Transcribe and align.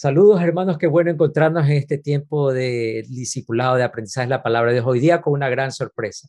Saludos 0.00 0.40
hermanos, 0.40 0.78
qué 0.78 0.86
bueno 0.86 1.10
encontrarnos 1.10 1.66
en 1.66 1.72
este 1.72 1.98
tiempo 1.98 2.52
de 2.52 3.04
discipulado, 3.08 3.74
de 3.74 3.82
aprendizaje 3.82 4.28
de 4.28 4.30
la 4.30 4.44
palabra 4.44 4.70
de 4.70 4.76
Dios. 4.76 4.86
Hoy 4.86 5.00
día 5.00 5.20
con 5.20 5.32
una 5.32 5.48
gran 5.48 5.72
sorpresa, 5.72 6.28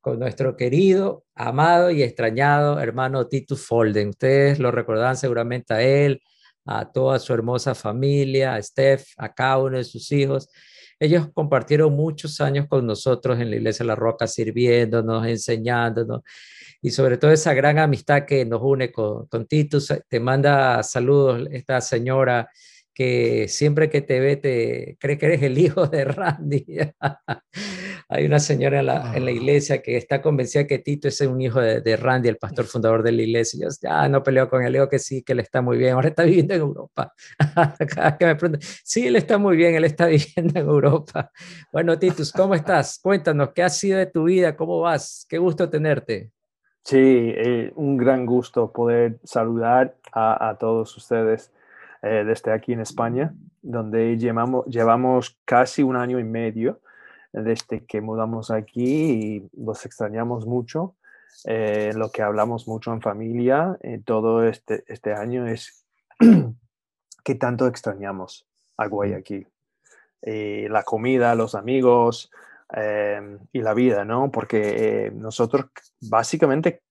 con 0.00 0.20
nuestro 0.20 0.56
querido, 0.56 1.24
amado 1.34 1.90
y 1.90 2.04
extrañado 2.04 2.78
hermano 2.78 3.26
Titus 3.26 3.66
Folden. 3.66 4.10
Ustedes 4.10 4.60
lo 4.60 4.70
recordarán 4.70 5.16
seguramente 5.16 5.74
a 5.74 5.82
él, 5.82 6.22
a 6.64 6.92
toda 6.92 7.18
su 7.18 7.34
hermosa 7.34 7.74
familia, 7.74 8.54
a 8.54 8.62
Steph, 8.62 9.06
a 9.16 9.34
cada 9.34 9.58
uno 9.58 9.78
de 9.78 9.82
sus 9.82 10.12
hijos. 10.12 10.48
Ellos 11.00 11.30
compartieron 11.34 11.92
muchos 11.92 12.40
años 12.40 12.68
con 12.68 12.86
nosotros 12.86 13.40
en 13.40 13.50
la 13.50 13.56
Iglesia 13.56 13.82
de 13.82 13.88
la 13.88 13.96
Roca, 13.96 14.28
sirviéndonos, 14.28 15.26
enseñándonos 15.26 16.20
y 16.80 16.92
sobre 16.92 17.18
todo 17.18 17.32
esa 17.32 17.54
gran 17.54 17.80
amistad 17.80 18.24
que 18.24 18.44
nos 18.44 18.60
une 18.62 18.92
con, 18.92 19.26
con 19.26 19.48
Titus. 19.48 19.92
Te 20.08 20.20
manda 20.20 20.80
saludos 20.84 21.48
esta 21.50 21.80
señora 21.80 22.48
que 23.00 23.48
siempre 23.48 23.88
que 23.88 24.02
te 24.02 24.20
ve 24.20 24.36
te 24.36 24.98
cree 25.00 25.16
que 25.16 25.24
eres 25.24 25.42
el 25.42 25.56
hijo 25.56 25.86
de 25.86 26.04
Randy. 26.04 26.66
Hay 28.10 28.26
una 28.26 28.38
señora 28.38 28.80
en 28.80 28.86
la, 28.86 29.16
en 29.16 29.24
la, 29.24 29.30
ah. 29.30 29.34
iglesia 29.34 29.80
que 29.80 29.96
está 29.96 30.20
convencida 30.20 30.66
que 30.66 30.80
Tito 30.80 31.08
es 31.08 31.18
un 31.22 31.40
hijo 31.40 31.62
de, 31.62 31.80
de 31.80 31.96
Randy, 31.96 32.28
el 32.28 32.36
pastor 32.36 32.66
fundador 32.66 33.02
de 33.02 33.12
la 33.12 33.22
iglesia. 33.22 33.58
Yo 33.62 33.74
ya 33.80 34.06
no 34.10 34.22
peleo 34.22 34.50
con 34.50 34.62
él, 34.62 34.74
digo 34.74 34.86
que 34.90 34.98
sí, 34.98 35.22
que 35.22 35.32
él 35.32 35.40
está 35.40 35.62
muy 35.62 35.78
bien. 35.78 35.94
Ahora 35.94 36.08
está 36.08 36.24
viviendo 36.24 36.52
en 36.52 36.60
Europa. 36.60 37.14
Cada 37.94 38.18
que 38.18 38.26
me 38.26 38.36
preguntan, 38.36 38.68
sí, 38.84 39.06
él 39.06 39.16
está 39.16 39.38
muy 39.38 39.56
bien, 39.56 39.76
él 39.76 39.84
está 39.84 40.04
viviendo 40.06 40.60
en 40.60 40.68
Europa. 40.68 41.32
Bueno, 41.72 41.98
Titus, 41.98 42.30
¿cómo 42.32 42.54
estás? 42.54 42.98
Cuéntanos, 43.02 43.52
¿qué 43.54 43.62
ha 43.62 43.70
sido 43.70 43.96
de 43.96 44.08
tu 44.08 44.24
vida? 44.24 44.54
¿Cómo 44.56 44.78
vas? 44.80 45.24
Qué 45.26 45.38
gusto 45.38 45.70
tenerte. 45.70 46.32
Sí, 46.84 46.98
eh, 46.98 47.72
un 47.76 47.96
gran 47.96 48.26
gusto 48.26 48.70
poder 48.70 49.18
saludar 49.24 49.96
a, 50.12 50.50
a 50.50 50.58
todos 50.58 50.94
ustedes 50.98 51.50
eh, 52.02 52.24
desde 52.24 52.52
aquí 52.52 52.72
en 52.72 52.80
España, 52.80 53.34
donde 53.60 54.16
llevamos, 54.16 54.64
llevamos 54.66 55.38
casi 55.44 55.82
un 55.82 55.96
año 55.96 56.18
y 56.18 56.24
medio 56.24 56.80
desde 57.32 57.84
que 57.84 58.00
mudamos 58.00 58.50
aquí 58.50 59.12
y 59.12 59.50
los 59.52 59.84
extrañamos 59.84 60.46
mucho. 60.46 60.94
Eh, 61.44 61.92
lo 61.94 62.10
que 62.10 62.22
hablamos 62.22 62.66
mucho 62.66 62.92
en 62.92 63.00
familia 63.00 63.78
eh, 63.82 64.00
todo 64.04 64.44
este, 64.44 64.82
este 64.88 65.14
año 65.14 65.46
es 65.46 65.86
que 67.24 67.34
tanto 67.34 67.66
extrañamos 67.66 68.46
a 68.76 68.86
Guayaquil. 68.86 69.46
la 70.22 70.82
comida, 70.82 71.34
los 71.34 71.54
amigos 71.54 72.30
y 73.52 73.60
la 73.62 73.74
vida, 73.74 74.04
¿no? 74.04 74.30
Porque 74.30 75.10
nosotros 75.14 75.66
básicamente 76.00 76.82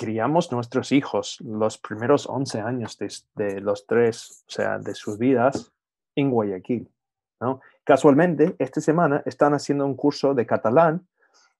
criamos 0.00 0.50
nuestros 0.50 0.92
hijos 0.92 1.38
los 1.42 1.76
primeros 1.76 2.26
11 2.26 2.60
años 2.62 2.98
de, 3.34 3.60
los 3.60 3.86
tres, 3.86 4.46
o 4.48 4.50
sea, 4.50 4.78
de 4.78 4.94
sus 4.94 5.18
vidas 5.18 5.74
en 6.16 6.30
Guayaquil. 6.30 6.90
¿no? 7.38 7.60
Casualmente, 7.84 8.56
esta 8.58 8.80
semana 8.80 9.22
están 9.26 9.52
haciendo 9.52 9.84
un 9.84 9.94
curso 9.96 10.32
de 10.32 10.46
catalán, 10.46 11.06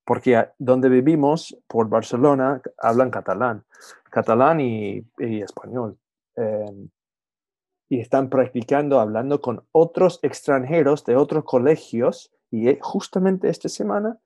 porque 0.07 0.49
donde 0.57 0.89
vivimos, 0.89 1.55
por 1.67 1.91
Barcelona, 1.91 2.63
hablan 2.79 3.11
catalán, 3.11 3.63
catalán 4.05 4.59
y, 4.61 5.05
español. 5.19 5.99
Em, 6.35 6.89
y 7.91 8.01
están 8.01 8.31
practicando, 8.31 9.01
hablando 9.01 9.43
con 9.43 9.67
otros 9.71 10.19
extranjeros 10.23 11.05
de 11.05 11.15
otros 11.15 11.45
colegios. 11.45 12.33
Y 12.51 12.71
eh, 12.71 12.79
justamente 12.81 13.51
esta 13.51 13.69
semana, 13.69 14.19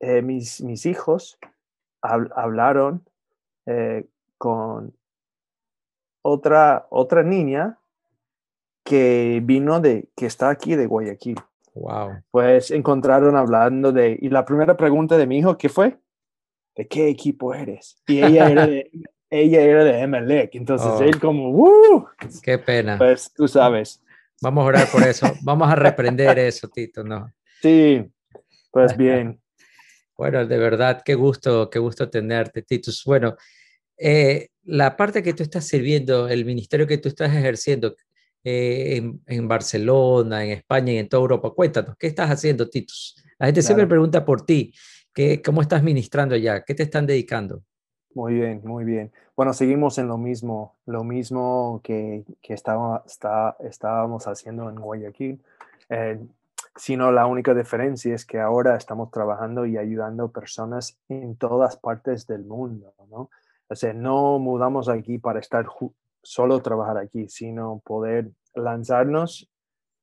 eh, 0.00 0.22
mis, 0.22 0.60
mis 0.60 0.86
hijos 0.86 1.38
hablaron 2.02 3.04
eh, 3.66 4.06
con 4.38 4.94
otra, 6.22 6.86
otra 6.90 7.22
niña 7.22 7.78
que 8.84 9.40
vino 9.44 9.80
de, 9.80 10.08
que 10.16 10.26
está 10.26 10.50
aquí 10.50 10.74
de 10.74 10.86
Guayaquil. 10.86 11.40
Wow. 11.74 12.22
Pues 12.30 12.70
encontraron 12.70 13.36
hablando 13.36 13.92
de, 13.92 14.18
y 14.20 14.28
la 14.28 14.44
primera 14.44 14.76
pregunta 14.76 15.16
de 15.16 15.26
mi 15.26 15.38
hijo, 15.38 15.56
¿qué 15.56 15.68
fue? 15.68 15.98
¿De 16.76 16.86
qué 16.86 17.08
equipo 17.08 17.54
eres? 17.54 18.02
Y 18.06 18.22
ella 18.22 18.50
era 18.50 18.66
de, 18.66 18.90
ella 19.30 19.60
era 19.62 19.84
de 19.84 20.00
Emelec, 20.00 20.54
entonces 20.54 20.90
oh. 20.90 21.02
él 21.02 21.18
como, 21.18 21.50
¡uh! 21.50 22.06
Qué 22.42 22.58
pena. 22.58 22.98
Pues 22.98 23.32
tú 23.32 23.48
sabes. 23.48 24.02
Vamos 24.42 24.64
a 24.64 24.66
orar 24.66 24.88
por 24.90 25.02
eso, 25.04 25.26
vamos 25.42 25.70
a 25.70 25.74
reprender 25.74 26.38
eso, 26.38 26.68
Tito, 26.68 27.04
¿no? 27.04 27.32
Sí, 27.60 28.04
pues 28.70 28.96
bien. 28.96 29.41
Bueno, 30.22 30.46
de 30.46 30.56
verdad, 30.56 31.02
qué 31.04 31.16
gusto, 31.16 31.68
qué 31.68 31.80
gusto 31.80 32.08
tenerte, 32.08 32.62
Titus. 32.62 33.02
Bueno, 33.04 33.34
eh, 33.98 34.50
la 34.62 34.96
parte 34.96 35.20
que 35.20 35.34
tú 35.34 35.42
estás 35.42 35.66
sirviendo, 35.66 36.28
el 36.28 36.44
ministerio 36.44 36.86
que 36.86 36.98
tú 36.98 37.08
estás 37.08 37.34
ejerciendo 37.34 37.96
eh, 38.44 39.02
en, 39.26 39.48
Barcelona, 39.48 40.44
en 40.44 40.52
España 40.52 40.92
y 40.92 40.98
en 40.98 41.08
toda 41.08 41.22
Europa, 41.22 41.50
cuéntanos, 41.50 41.96
¿qué 41.98 42.06
estás 42.06 42.30
haciendo, 42.30 42.70
Titus? 42.70 43.20
La 43.36 43.46
gente 43.46 43.62
siempre 43.62 43.84
pregunta 43.88 44.24
por 44.24 44.46
ti, 44.46 44.72
¿qué, 45.12 45.42
¿cómo 45.42 45.60
estás 45.60 45.82
ministrando 45.82 46.36
allá? 46.36 46.62
¿Qué 46.62 46.76
te 46.76 46.84
están 46.84 47.04
dedicando? 47.04 47.64
Muy 48.14 48.34
bien, 48.34 48.60
muy 48.62 48.84
bien. 48.84 49.10
Bueno, 49.34 49.52
seguimos 49.52 49.98
en 49.98 50.06
lo 50.06 50.18
mismo, 50.18 50.76
lo 50.86 51.02
mismo 51.02 51.80
que, 51.82 52.22
que 52.40 52.54
estaba, 52.54 53.02
está, 53.08 53.56
estábamos 53.58 54.28
haciendo 54.28 54.70
en 54.70 54.76
Guayaquil. 54.76 55.40
Eh, 55.88 56.20
sino 56.76 57.12
la 57.12 57.26
única 57.26 57.54
diferencia 57.54 58.14
es 58.14 58.24
que 58.24 58.40
ahora 58.40 58.76
estamos 58.76 59.10
trabajando 59.10 59.66
y 59.66 59.76
ayudando 59.76 60.30
personas 60.30 60.98
en 61.08 61.36
todas 61.36 61.76
partes 61.76 62.26
del 62.26 62.44
mundo, 62.44 62.94
¿no? 63.10 63.30
O 63.68 63.74
sea, 63.74 63.92
no 63.92 64.38
mudamos 64.38 64.88
aquí 64.88 65.18
para 65.18 65.40
estar 65.40 65.66
solo 66.22 66.60
trabajar 66.60 66.98
aquí, 66.98 67.28
sino 67.28 67.80
poder 67.84 68.30
lanzarnos 68.54 69.50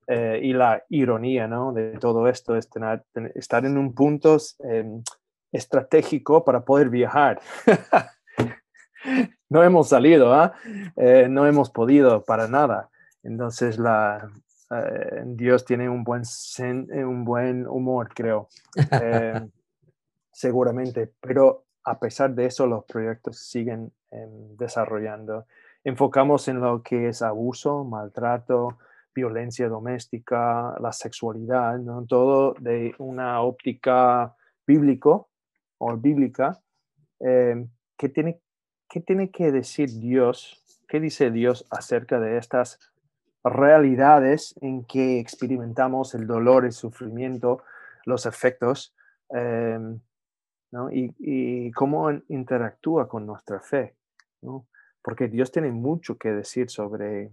eh, 0.07 0.39
y 0.41 0.53
la 0.53 0.83
ironía, 0.89 1.47
¿no? 1.47 1.71
De 1.71 1.97
todo 1.99 2.27
esto 2.27 2.55
es 2.55 2.69
tener, 2.69 3.03
estar 3.35 3.65
en 3.65 3.77
un 3.77 3.93
punto 3.93 4.37
em, 4.59 5.03
estratégico 5.51 6.43
para 6.43 6.65
poder 6.65 6.89
viajar. 6.89 7.39
no 9.49 9.63
hemos 9.63 9.89
salido, 9.89 10.33
¿ah? 10.33 10.53
¿eh? 10.95 11.27
no 11.29 11.45
hemos 11.45 11.69
podido 11.69 12.23
para 12.23 12.47
nada. 12.47 12.89
Entonces, 13.23 13.77
la, 13.77 14.31
eh, 14.71 15.23
Dios 15.25 15.65
tiene 15.65 15.89
un 15.89 16.03
buen, 16.03 16.23
eh, 16.23 17.03
un 17.03 17.25
buen 17.25 17.67
humor, 17.67 18.09
creo, 18.13 18.49
eh, 18.91 19.47
seguramente, 20.31 21.11
pero 21.19 21.65
a 21.83 21.99
pesar 21.99 22.35
de 22.35 22.45
eso, 22.45 22.67
los 22.67 22.85
proyectos 22.85 23.39
siguen 23.39 23.91
em, 24.11 24.55
desarrollando. 24.57 25.45
Enfocamos 25.83 26.47
en 26.47 26.59
lo 26.59 26.83
que 26.83 27.07
es 27.07 27.21
abuso, 27.21 27.83
maltrato, 27.83 28.77
violencia 29.15 29.67
doméstica, 29.67 30.75
la 30.79 30.91
sexualidad, 30.91 31.79
¿no? 31.79 32.05
todo 32.05 32.53
de 32.59 32.93
una 32.99 33.41
óptica 33.41 34.35
bíblico 34.67 35.29
o 35.79 35.97
bíblica. 35.97 36.59
Em, 37.19 37.69
¿qué, 37.97 38.09
tiene, 38.09 38.39
¿Qué 38.87 38.99
tiene 38.99 39.31
que 39.31 39.51
decir 39.51 39.89
Dios? 39.99 40.61
¿Qué 40.87 40.99
dice 40.99 41.31
Dios 41.31 41.65
acerca 41.71 42.19
de 42.19 42.37
estas 42.37 42.79
realidades 43.43 44.55
en 44.61 44.83
que 44.83 45.19
experimentamos 45.19 46.13
el 46.13 46.27
dolor, 46.27 46.65
el 46.65 46.71
sufrimiento, 46.71 47.63
los 48.05 48.25
efectos, 48.25 48.93
em, 49.29 49.99
y, 50.91 51.71
cómo 51.71 52.11
interactúa 52.27 53.07
con 53.07 53.25
nuestra 53.25 53.59
fe. 53.59 53.95
Porque 55.01 55.27
Dios 55.27 55.51
tiene 55.51 55.71
mucho 55.71 56.17
que 56.17 56.31
decir 56.31 56.69
sobre, 56.69 57.31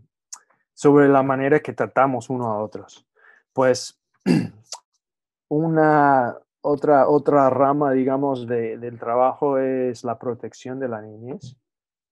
sobre 0.73 1.09
la 1.09 1.23
manera 1.23 1.61
que 1.61 1.73
tratamos 1.73 2.31
uno 2.31 2.47
a 2.47 2.63
otros. 2.63 3.07
Pues 3.53 4.01
una 5.49 6.37
otra, 6.61 7.09
otra 7.09 7.51
rama, 7.51 7.93
digamos, 7.93 8.47
del 8.47 8.99
trabajo 8.99 9.59
es 9.59 10.05
la 10.05 10.19
protección 10.19 10.81
de 10.81 10.89
la 10.89 11.01
niñez. 11.01 11.57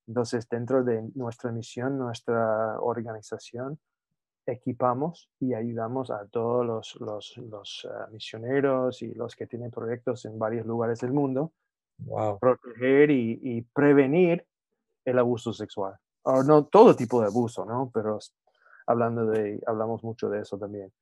Entonces, 0.07 0.49
dentro 0.49 0.85
de 0.85 1.03
nuestra 1.15 1.51
misión, 1.51 1.99
nuestra 1.99 2.79
organización, 2.81 3.79
equipamos 4.47 5.31
y 5.41 5.55
ayudamos 5.55 6.11
a 6.11 6.27
todos 6.27 6.67
los, 6.67 6.97
los, 7.01 7.37
los 7.39 7.85
uh, 7.87 8.13
misioneros 8.13 9.01
y 9.03 9.15
los 9.15 9.35
que 9.35 9.47
tienen 9.47 9.71
proyectos 9.71 10.27
en 10.27 10.39
varios 10.39 10.67
lugares 10.67 11.01
del 11.01 11.13
mundo 11.13 11.53
wow. 11.99 12.39
proteger 12.39 13.11
y, 13.11 13.41
y, 13.43 13.63
prevenir 13.63 14.45
el 15.05 15.19
abuso 15.19 15.53
sexual. 15.53 15.95
O 16.23 16.43
no 16.43 16.67
todo 16.67 16.95
tipo 16.95 17.21
de 17.21 17.27
abuso, 17.27 17.65
¿no? 17.65 17.91
Pero 17.93 18.19
hablando 18.87 19.27
de, 19.27 19.63
hablamos 19.67 20.03
mucho 20.03 20.29
de 20.29 20.41
eso 20.41 20.59
también. 20.59 20.93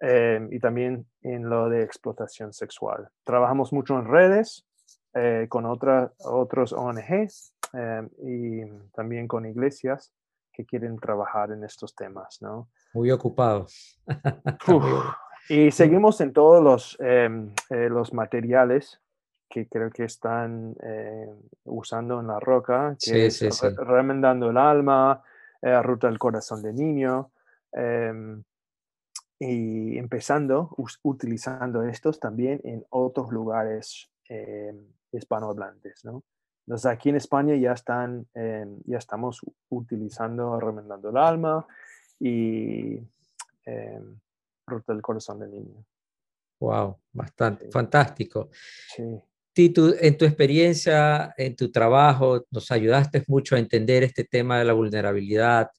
Eh, 0.00 0.48
y 0.50 0.58
también 0.58 1.06
en 1.22 1.48
lo 1.48 1.68
de 1.68 1.82
explotación 1.82 2.52
sexual. 2.52 3.08
Trabajamos 3.24 3.72
mucho 3.72 3.98
en 3.98 4.06
redes 4.06 4.66
eh, 5.14 5.46
con 5.48 5.66
otra, 5.66 6.12
otros 6.18 6.72
ONGs 6.72 7.53
eh, 7.76 8.08
y 8.22 8.90
también 8.92 9.28
con 9.28 9.46
iglesias 9.46 10.12
que 10.54 10.64
quieren 10.64 10.98
trabajar 10.98 11.50
en 11.50 11.64
estos 11.64 11.94
temas, 11.94 12.40
¿no? 12.40 12.68
Muy 12.94 13.10
ocupados. 13.10 14.00
y 15.48 15.70
seguimos 15.70 16.20
en 16.20 16.32
todos 16.32 16.62
los, 16.62 16.96
em, 17.00 17.52
eh, 17.70 17.88
los 17.88 18.14
materiales 18.14 19.00
que 19.48 19.68
creo 19.68 19.90
que 19.90 20.04
están 20.04 20.74
eh, 20.82 21.28
usando 21.64 22.20
en 22.20 22.28
la 22.28 22.40
roca, 22.40 22.96
que 22.98 23.30
sí, 23.30 23.50
sí, 23.50 23.68
remendando 23.76 24.50
el 24.50 24.56
alma, 24.56 25.22
eh, 25.60 25.80
ruta 25.82 26.08
del 26.08 26.18
corazón 26.18 26.62
de 26.62 26.72
niño, 26.72 27.30
em, 27.72 28.42
y 29.38 29.98
empezando 29.98 30.74
utilizando 31.02 31.82
estos 31.82 32.18
también 32.20 32.60
en 32.64 32.84
otros 32.90 33.30
lugares 33.30 34.10
em, 34.28 34.86
hispanohablantes, 35.12 36.04
¿no? 36.04 36.22
Entonces 36.66 36.86
aquí 36.86 37.10
en 37.10 37.16
España 37.16 37.54
ya 37.56 37.72
están, 37.72 38.26
em, 38.34 38.80
ya 38.86 38.98
estamos 38.98 39.40
utilizando 39.68 40.58
Remendando 40.58 41.10
el 41.10 41.16
Alma 41.16 41.66
y 42.18 43.00
Ruta 44.66 44.92
del 44.92 45.02
Corazón 45.02 45.40
del 45.40 45.50
Niño. 45.50 45.84
Wow, 46.60 46.98
bastante, 47.12 47.70
fantástico. 47.70 48.50
Sí. 48.94 49.02
En 49.56 49.72
tu 50.18 50.24
experiencia, 50.24 51.32
en 51.36 51.54
tu 51.54 51.70
trabajo, 51.70 52.44
nos 52.50 52.70
ayudaste 52.72 53.22
mucho 53.28 53.54
a 53.54 53.60
entender 53.60 54.02
este 54.02 54.24
tema 54.24 54.58
de 54.58 54.64
la 54.64 54.72
vulnerabilidad, 54.72 55.70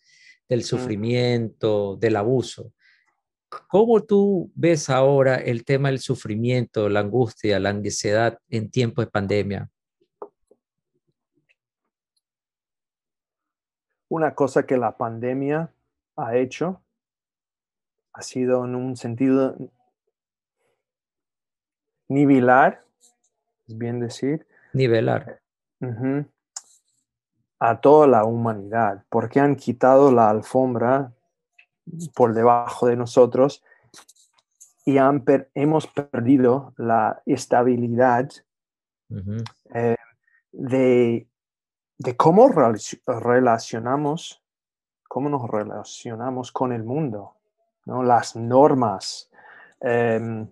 del 0.48 0.64
sufrimiento, 0.64 1.98
del 1.98 2.16
abuso. 2.16 2.72
¿Cómo 3.68 4.04
tú 4.04 4.52
ves 4.56 4.90
ahora 4.90 5.36
el 5.36 5.66
tema 5.66 5.90
del 5.90 6.00
sufrimiento, 6.00 6.88
la 6.88 7.02
angustia, 7.02 7.60
la 7.60 7.70
ansiedad 7.70 8.38
en 8.50 8.70
tiempos 8.70 9.06
de 9.06 9.12
pandemia? 9.12 9.70
Una 14.16 14.34
cosa 14.34 14.66
que 14.66 14.78
la 14.78 14.96
pandemia 14.96 15.74
ha 16.16 16.38
hecho 16.38 16.82
ha 18.14 18.22
sido 18.22 18.64
en 18.64 18.74
un 18.74 18.96
sentido 18.96 19.58
nivelar, 22.08 22.86
es 23.68 23.78
bien 23.78 24.00
decir. 24.00 24.48
Nivelar. 24.72 25.42
a 27.60 27.82
toda 27.82 28.08
la 28.08 28.24
humanidad, 28.24 29.04
porque 29.10 29.42
han 29.42 29.58
quitado 29.58 30.14
la 30.14 30.30
alfombra 30.30 31.12
por 32.14 32.34
debajo 32.34 32.88
de 32.88 32.96
nosotros 32.96 33.66
y 34.86 34.98
han 34.98 35.26
hemos 35.56 35.88
perdido 35.88 36.74
la 36.78 37.22
estabilidad 37.26 38.30
eh, 39.74 39.98
de, 40.54 41.28
de, 41.98 42.16
cómo 42.16 42.50
relacionamos, 42.50 44.44
cómo 45.08 45.30
nos 45.30 45.50
relacionamos 45.50 46.52
con 46.52 46.72
el 46.74 46.84
mundo, 46.84 47.36
¿no? 47.86 48.04
las 48.04 48.36
normas. 48.36 49.30
Em, 49.80 50.48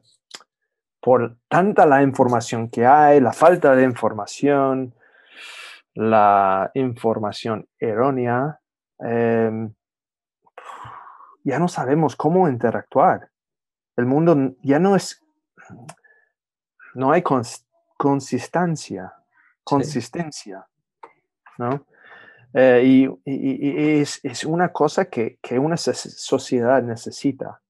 por 0.99 1.35
tanta 1.49 1.85
la 1.85 2.01
información 2.01 2.69
que 2.69 2.85
hay, 2.85 3.19
la 3.19 3.33
falta 3.33 3.75
de 3.75 3.83
información, 3.83 4.93
la 5.95 6.71
información 6.75 7.67
errónea, 7.77 8.61
em, 8.99 9.73
ya 11.43 11.59
no 11.59 11.67
sabemos 11.67 12.15
cómo 12.15 12.47
interactuar. 12.47 13.29
El 13.97 14.05
mundo 14.05 14.55
ya 14.61 14.79
no 14.79 14.95
es, 14.95 15.21
no 16.93 17.11
hay 17.11 17.21
consistencia, 17.97 19.13
consistencia, 19.63 20.65
¿no? 21.57 21.85
Eh, 22.53 23.09
y, 23.25 23.99
es, 24.01 24.45
una 24.45 24.71
cosa 24.71 25.05
que, 25.05 25.37
que, 25.41 25.57
una 25.57 25.77
sociedad 25.77 26.83
necesita, 26.83 27.61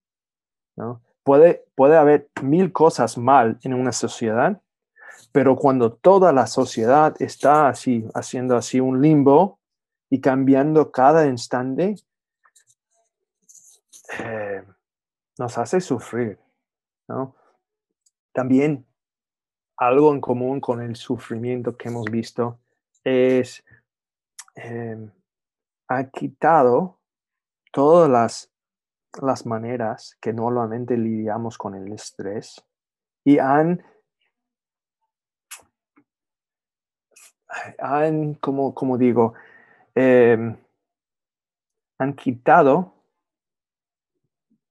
¿no? 0.75 1.01
Puede, 1.23 1.63
puede 1.75 1.95
haber 1.95 2.29
mil 2.41 2.73
cosas 2.73 3.17
mal 3.17 3.57
en 3.63 3.73
una 3.73 3.93
sociedad, 3.93 4.61
pero 5.31 5.55
cuando 5.55 5.93
toda 5.93 6.33
la 6.33 6.47
sociedad 6.47 7.15
está 7.19 7.69
así, 7.69 8.05
haciendo 8.13 8.57
así 8.57 8.81
un 8.81 9.01
limbo 9.01 9.59
y 10.09 10.19
cambiando 10.19 10.91
cada 10.91 11.25
instante, 11.27 11.95
eh, 14.19 14.63
nos 15.39 15.57
hace 15.57 15.79
sufrir, 15.79 16.39
¿no? 17.07 17.35
También 18.33 18.85
algo 19.77 20.13
en 20.13 20.21
común 20.21 20.59
con 20.59 20.81
el 20.81 20.95
sufrimiento 20.95 21.77
que 21.77 21.89
hemos 21.89 22.05
visto 22.05 22.59
es, 23.03 23.63
eh, 24.55 25.09
ha 25.87 26.03
quitado 26.09 26.99
todas 27.71 28.09
las 28.09 28.53
las 29.21 29.45
maneras 29.45 30.17
que 30.19 30.33
normalmente 30.33 30.97
lidiamos 30.97 31.57
con 31.57 31.75
el 31.75 31.91
estrés 31.91 32.63
y 33.23 33.37
han, 33.37 33.83
han 37.79 38.33
como, 38.35 38.73
como 38.73 38.97
digo, 38.97 39.33
em, 39.95 40.57
han 41.99 42.13
quitado 42.15 42.93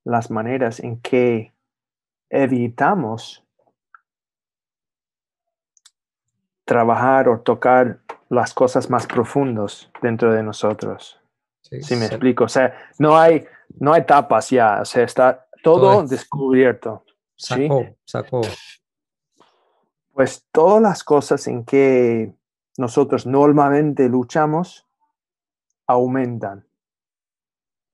las 0.05 0.31
maneras 0.31 0.81
en 0.81 1.01
que 1.01 1.53
evitamos 2.29 3.45
trabajar 6.65 7.29
o 7.29 7.41
tocar 7.41 8.01
las 8.33 8.55
cosas 8.55 8.89
más 8.89 9.07
profundas 9.07 9.91
dentro 10.01 10.33
de 10.33 10.43
nosotros. 10.43 11.21
si 11.61 11.97
me 11.97 12.07
explico, 12.07 12.45
o 12.45 12.49
sea, 12.49 12.75
no 12.99 13.19
hay, 13.19 13.47
no 13.79 13.93
hay 13.93 14.07
tapas 14.07 14.49
ya, 14.49 14.81
o 14.81 14.85
sea, 14.87 15.05
está 15.05 15.47
todo, 15.63 16.03
descubierto. 16.07 17.05
Sacó, 17.37 17.87
sacó. 18.05 18.41
Pues 20.13 20.47
todas 20.51 20.81
las 20.81 21.05
cosas 21.05 21.47
en 21.47 21.65
que 21.65 22.33
nosotros 22.79 23.27
normalmente 23.27 24.09
luchamos 24.09 24.87
aumentan, 25.87 26.67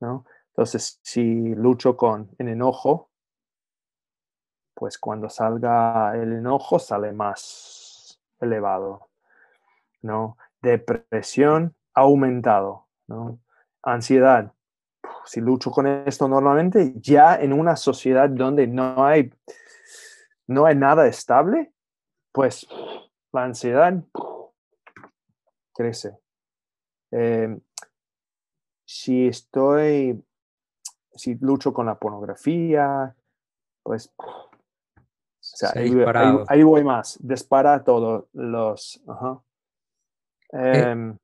¿no? 0.00 0.24
Entonces, 0.50 1.00
si 1.02 1.54
lucho 1.56 1.96
con 1.96 2.30
el 2.38 2.48
enojo, 2.48 3.10
pues 4.74 4.98
cuando 4.98 5.28
salga 5.28 6.14
el 6.14 6.32
enojo 6.34 6.78
sale 6.78 7.12
más 7.12 8.20
elevado, 8.40 9.08
¿no? 10.02 10.36
Depresión 10.62 11.74
aumentado, 11.94 12.86
¿no? 13.06 13.38
Ansiedad 13.82 14.52
si 15.28 15.40
lucho 15.40 15.70
con 15.70 15.86
esto 15.86 16.26
normalmente, 16.26 16.94
ya 16.96 17.36
en 17.36 17.52
una 17.52 17.76
sociedad 17.76 18.30
donde 18.30 18.66
no 18.66 19.04
hay, 19.04 19.30
no 20.46 20.64
hay 20.64 20.74
nada 20.74 21.06
estable, 21.06 21.72
pues 22.32 22.66
la 23.32 23.44
ansiedad 23.44 24.02
crece. 25.74 26.18
Em, 27.10 27.60
si 28.86 29.28
estoy, 29.28 30.24
si 31.14 31.34
lucho 31.34 31.74
con 31.74 31.86
la 31.86 31.98
pornografía, 31.98 33.14
pues 33.82 34.10
ahí, 35.74 36.62
voy 36.62 36.84
más, 36.84 37.18
dispara 37.20 37.84
todos 37.84 38.28
los... 38.32 39.02
Eh, 40.52 40.84
em, 40.86 41.16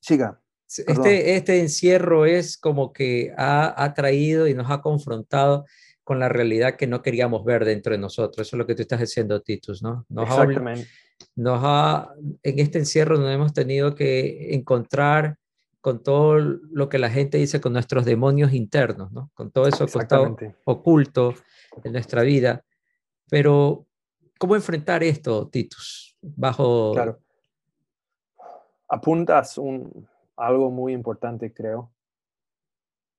siga. 0.00 0.40
Este, 0.66 1.36
este 1.36 1.60
encierro 1.60 2.24
es 2.24 2.56
como 2.56 2.92
que 2.92 3.32
ha, 3.36 3.92
traído 3.94 4.48
y 4.48 4.54
nos 4.54 4.70
ha 4.70 4.80
confrontado 4.80 5.66
con 6.02 6.18
la 6.18 6.28
realidad 6.28 6.76
que 6.76 6.86
no 6.86 7.02
queríamos 7.02 7.44
ver 7.44 7.64
dentro 7.64 7.92
de 7.92 7.98
nosotros. 7.98 8.46
Eso 8.46 8.56
es 8.56 8.58
lo 8.58 8.66
que 8.66 8.74
tú 8.74 8.82
estás 8.82 9.00
diciendo, 9.00 9.42
Titus, 9.42 9.82
¿no? 9.82 10.06
Nos 10.08 10.28
Exactamente. 10.30 10.88
nos 11.36 11.60
ha, 11.62 12.14
en 12.42 12.58
este 12.58 12.78
encierro 12.78 13.18
nos 13.18 13.30
hemos 13.30 13.52
tenido 13.52 13.94
que 13.94 14.54
encontrar 14.54 15.36
con 15.80 16.02
todo 16.02 16.38
lo 16.38 16.88
que 16.88 16.98
la 16.98 17.10
gente 17.10 17.38
dice 17.38 17.60
con 17.60 17.72
nuestros 17.72 18.04
demonios 18.04 18.52
internos, 18.52 19.12
¿no? 19.12 19.30
Con 19.34 19.50
todo 19.50 19.66
eso 19.66 19.84
oculto 20.64 21.34
en 21.84 21.92
nuestra 21.92 22.22
vida. 22.22 22.64
Pero, 23.28 23.86
¿cómo 24.38 24.54
enfrentar 24.56 25.02
esto, 25.02 25.48
Titus? 25.48 26.16
Bajo... 26.22 26.92
Claro. 26.94 27.20
Apuntas 28.92 29.56
un, 29.56 30.06
algo 30.36 30.70
muy 30.70 30.92
importante, 30.92 31.54
creo, 31.54 31.90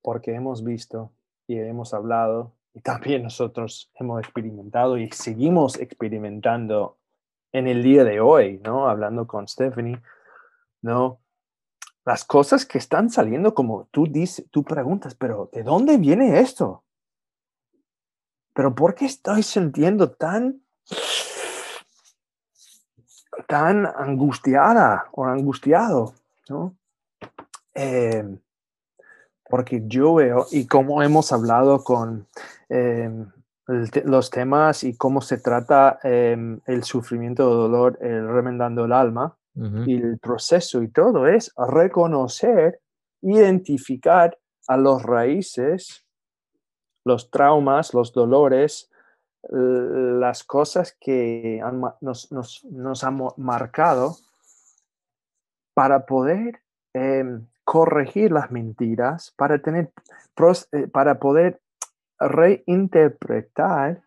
porque 0.04 0.36
hemos 0.36 0.64
visto 0.64 1.12
y 1.48 1.58
hemos 1.58 1.96
hablado 1.96 2.54
y 2.76 2.82
también 2.82 3.24
nosotros 3.24 3.92
hemos 3.96 4.20
experimentado 4.22 5.00
y 5.00 5.10
seguimos 5.10 5.80
experimentando 5.80 7.00
en 7.52 7.68
el 7.68 7.82
día 7.82 8.04
de 8.04 8.20
hoy, 8.20 8.62
¿no? 8.64 8.88
Hablando 8.88 9.26
con 9.26 9.48
Stephanie, 9.48 10.00
¿no? 10.84 11.20
Las 12.06 12.24
cosas 12.24 12.68
que 12.68 12.78
están 12.78 13.10
saliendo, 13.10 13.56
como 13.56 13.88
tú 13.90 14.06
dices, 14.06 14.46
tú 14.52 14.64
preguntas, 14.64 15.16
pero 15.16 15.50
¿de 15.52 15.64
dónde 15.64 15.98
viene 15.98 16.40
esto? 16.40 16.84
Pero 18.54 18.76
¿por 18.76 18.94
qué 18.94 19.06
estoy 19.06 19.42
sintiendo 19.42 20.12
tan 20.12 20.62
tan 23.48 23.86
angustiada 23.86 25.08
o 25.12 25.26
angustiado, 25.26 26.14
¿no? 26.50 26.76
Em, 27.74 28.40
porque 29.50 29.84
yo 29.86 30.16
veo, 30.16 30.46
y 30.52 30.68
como 30.68 31.04
hemos 31.04 31.32
hablado 31.32 31.84
con 31.84 32.28
em, 32.70 33.28
los 34.06 34.30
temas 34.30 34.84
y 34.84 34.96
cómo 34.96 35.22
se 35.22 35.38
trata 35.38 36.00
em, 36.04 36.60
el 36.66 36.84
sufrimiento 36.84 37.50
o 37.50 37.54
dolor, 37.56 37.98
el 38.02 38.28
remendando 38.28 38.86
el 38.86 38.92
alma, 38.92 39.36
y 39.86 40.02
el 40.02 40.18
proceso 40.18 40.82
y 40.82 40.88
todo 40.88 41.28
es 41.28 41.54
reconocer, 41.56 42.80
identificar 43.22 44.36
a 44.68 44.78
los 44.78 45.04
raíces, 45.04 46.08
los 47.06 47.30
traumas, 47.30 47.94
los 47.94 48.14
dolores, 48.14 48.90
las 49.50 50.44
cosas 50.44 50.96
que 51.00 51.62
nos, 52.02 52.32
nos, 52.32 53.04
han 53.04 53.22
marcado 53.38 54.16
para 55.74 56.06
poder 56.06 56.62
em, 56.94 57.46
corregir 57.64 58.32
las 58.32 58.52
mentiras, 58.52 59.34
para, 59.36 59.60
tener, 59.60 59.92
eh, 60.72 60.88
para 60.88 61.20
poder 61.20 61.62
reinterpretar, 62.20 64.04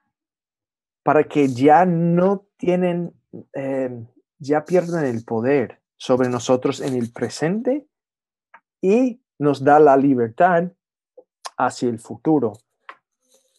para 1.03 1.25
que 1.25 1.49
ya 1.49 1.85
no 1.85 2.47
tienen, 2.57 3.13
em, 3.53 4.07
ya 4.39 4.65
pierdan 4.65 5.05
el 5.05 5.25
poder 5.25 5.81
sobre 5.97 6.29
nosotros 6.29 6.81
en 6.81 6.95
el 6.95 7.13
presente 7.13 7.87
y 8.81 9.21
nos 9.39 9.65
da 9.65 9.79
la 9.81 9.97
libertad 9.97 10.73
hacia 11.57 11.89
el 11.89 11.99
futuro. 11.99 12.55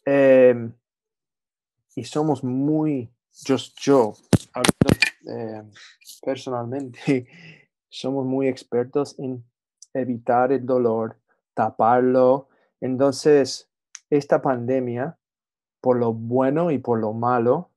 Em, 0.06 0.74
y 1.98 2.04
somos 2.04 2.44
muy, 2.44 3.12
yo, 3.44 3.56
yo 3.82 4.14
em, 5.26 5.72
personalmente, 6.22 7.28
somos 7.90 8.24
muy 8.24 8.48
expertos 8.48 9.18
en 9.18 9.44
evitar 9.96 10.52
el 10.52 10.64
dolor, 10.64 11.18
taparlo. 11.56 12.50
Entonces, 12.82 13.72
esta 14.12 14.44
pandemia, 14.44 15.18
por 15.82 15.98
lo 15.98 16.14
bueno 16.14 16.70
y 16.70 16.78
por 16.78 17.00
lo 17.00 17.14
malo, 17.14 17.72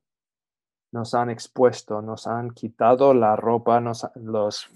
nos 0.91 1.15
han 1.15 1.31
expuesto, 1.31 2.03
nos 2.03 2.27
han 2.27 2.51
quitado 2.51 3.15
la 3.15 3.35
ropa, 3.35 3.79
nos, 3.79 4.07
los, 4.13 4.69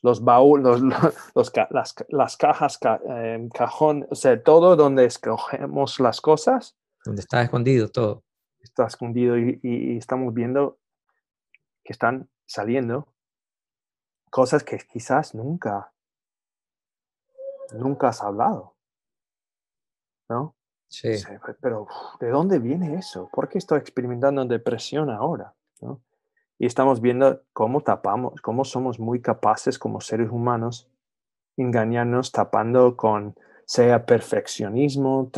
los 0.00 0.24
baúles, 0.24 0.80
los, 0.80 1.52
las, 2.08 2.36
cajas, 2.38 2.78
eh, 3.10 3.46
cajón, 3.52 4.06
o 4.10 4.14
sea, 4.14 4.42
todo 4.42 4.74
donde 4.74 5.04
escogemos 5.04 6.00
las 6.00 6.22
cosas. 6.22 6.78
Donde 7.04 7.20
está 7.20 7.42
escondido 7.42 7.90
todo. 7.90 8.25
Está 8.66 8.86
escondido 8.86 9.38
y, 9.38 9.96
estamos 9.96 10.34
viendo 10.34 10.78
que 11.84 11.92
están 11.92 12.28
saliendo 12.46 13.06
cosas 14.28 14.64
que 14.64 14.76
quizás 14.78 15.36
nunca, 15.36 15.92
nunca 17.72 18.08
has 18.08 18.22
hablado. 18.22 18.74
¿No? 20.28 20.56
Sí. 20.88 21.12
Pero, 21.60 21.86
¿de 22.18 22.30
dónde 22.30 22.58
viene 22.58 22.96
eso? 22.96 23.28
¿Por 23.32 23.48
qué 23.48 23.58
estoy 23.58 23.78
experimentando 23.78 24.44
depresión 24.44 25.10
ahora? 25.10 25.54
¿No? 25.80 26.00
Y 26.58 26.66
estamos 26.66 27.00
viendo 27.00 27.44
cómo 27.52 27.82
tapamos, 27.82 28.40
cómo 28.40 28.64
somos 28.64 28.98
muy 28.98 29.22
capaces 29.22 29.78
como 29.78 30.00
seres 30.00 30.30
humanos 30.30 30.90
engañarnos 31.56 32.32
tapando 32.32 32.96
con, 32.96 33.36
sea 33.66 34.06
perfeccionismo, 34.06 35.30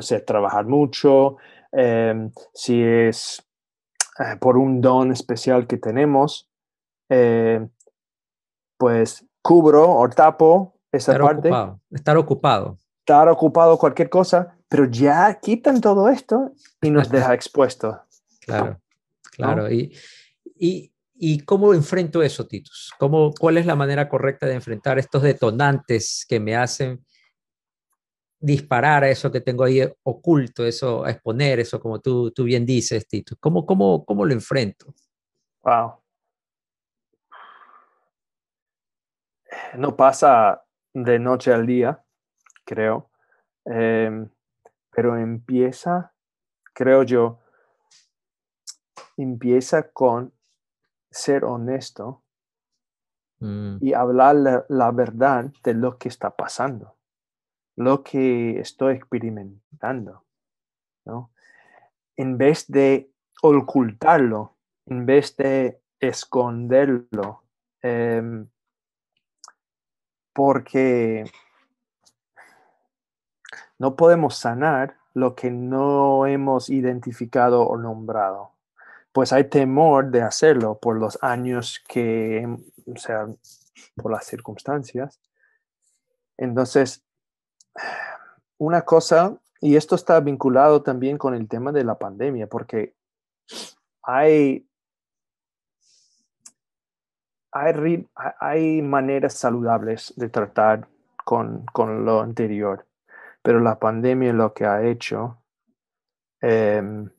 sea, 0.00 0.24
trabajar 0.24 0.66
mucho, 0.66 1.36
em, 1.72 2.30
si 2.54 2.82
es 2.82 3.42
eh, 4.18 4.36
por 4.40 4.56
un 4.56 4.80
don 4.80 5.12
especial 5.12 5.66
que 5.66 5.76
tenemos, 5.76 6.48
eh, 7.08 7.66
pues 8.76 9.24
cubro 9.42 9.90
o 9.90 10.08
tapo 10.08 10.80
esa 10.92 11.12
estar 11.12 11.24
parte. 11.24 11.48
Ocupado, 11.48 11.80
estar 11.90 12.16
ocupado. 12.16 12.78
Estar 13.00 13.28
ocupado 13.28 13.78
cualquier 13.78 14.10
cosa, 14.10 14.56
pero 14.68 14.84
ya 14.84 15.38
quitan 15.40 15.80
todo 15.80 16.08
esto 16.08 16.52
y 16.82 16.90
nos 16.90 17.10
deja 17.10 17.32
expuestos. 17.34 17.96
Claro, 18.40 18.80
claro. 19.36 19.70
Y, 19.70 19.92
y, 20.56 20.92
¿Y 21.20 21.40
cómo 21.40 21.74
enfrento 21.74 22.22
eso, 22.22 22.46
Titus? 22.46 22.92
¿Cómo, 22.96 23.34
¿Cuál 23.34 23.58
es 23.58 23.66
la 23.66 23.74
manera 23.74 24.08
correcta 24.08 24.46
de 24.46 24.54
enfrentar 24.54 25.00
estos 25.00 25.22
detonantes 25.22 26.24
que 26.28 26.38
me 26.38 26.54
hacen 26.54 27.04
disparar 28.40 29.04
a 29.04 29.10
eso 29.10 29.30
que 29.32 29.40
tengo 29.40 29.64
ahí 29.64 29.80
oculto, 30.02 30.64
eso, 30.64 31.04
a 31.04 31.10
exponer 31.10 31.60
eso, 31.60 31.80
como 31.80 32.00
tú, 32.00 32.30
tú 32.30 32.44
bien 32.44 32.64
dices, 32.64 33.06
Titus? 33.06 33.36
¿Cómo, 33.40 33.66
cómo, 33.66 34.04
cómo 34.04 34.24
lo 34.24 34.32
enfrento? 34.32 34.94
Wow. 35.62 35.94
No 39.76 39.96
pasa 39.96 40.62
de 40.92 41.18
noche 41.18 41.52
al 41.52 41.66
día, 41.66 42.02
creo, 42.64 43.10
em, 43.64 44.28
pero 44.90 45.16
empieza, 45.16 46.12
creo 46.74 47.02
yo, 47.02 47.38
empieza 49.16 49.90
con 49.90 50.32
ser 51.10 51.44
honesto 51.44 52.22
mm. 53.40 53.78
y 53.80 53.94
hablar 53.94 54.64
la, 54.68 54.90
verdad 54.90 55.50
de 55.62 55.74
lo 55.74 55.98
que 55.98 56.08
está 56.08 56.36
pasando, 56.36 56.97
lo 57.78 58.02
que 58.02 58.58
estoy 58.58 58.96
experimentando, 58.96 60.24
¿no? 61.04 61.30
En 62.16 62.36
vez 62.36 62.66
de 62.68 63.10
ocultarlo, 63.40 64.56
en 64.86 65.06
vez 65.06 65.36
de 65.36 65.80
esconderlo, 66.00 67.44
em, 67.80 68.48
porque 70.32 71.24
no 73.78 73.94
podemos 73.96 74.36
sanar 74.36 74.96
lo 75.14 75.34
que 75.34 75.50
no 75.50 76.26
hemos 76.26 76.70
identificado 76.70 77.62
o 77.62 77.76
nombrado 77.76 78.58
pues 79.18 79.32
hay 79.32 79.44
temor 79.48 80.10
de 80.12 80.22
hacerlo 80.22 80.78
por 80.78 80.96
los 80.96 81.18
años 81.22 81.82
que, 81.88 82.46
o 82.86 82.96
sea, 82.96 83.26
por 83.96 84.12
las 84.12 84.26
circunstancias. 84.26 85.20
Entonces, 86.36 87.02
una 88.58 88.82
cosa, 88.82 89.38
y 89.60 89.76
esto 89.76 89.94
está 89.94 90.20
vinculado 90.20 90.82
también 90.82 91.18
con 91.18 91.34
el 91.34 91.48
tema 91.48 91.72
de 91.72 91.84
la 91.84 91.98
pandemia, 91.98 92.46
porque 92.46 92.94
hay, 94.02 94.68
hay, 97.52 98.08
hay 98.40 98.82
maneras 98.82 99.34
saludables 99.34 100.12
de 100.16 100.28
tratar 100.28 100.88
con, 101.24 101.66
lo 102.04 102.20
anterior, 102.22 102.86
pero 103.42 103.60
la 103.60 103.78
pandemia 103.78 104.32
lo 104.32 104.54
que 104.54 104.64
ha 104.64 104.82
hecho 104.82 105.42
em, 106.40 107.10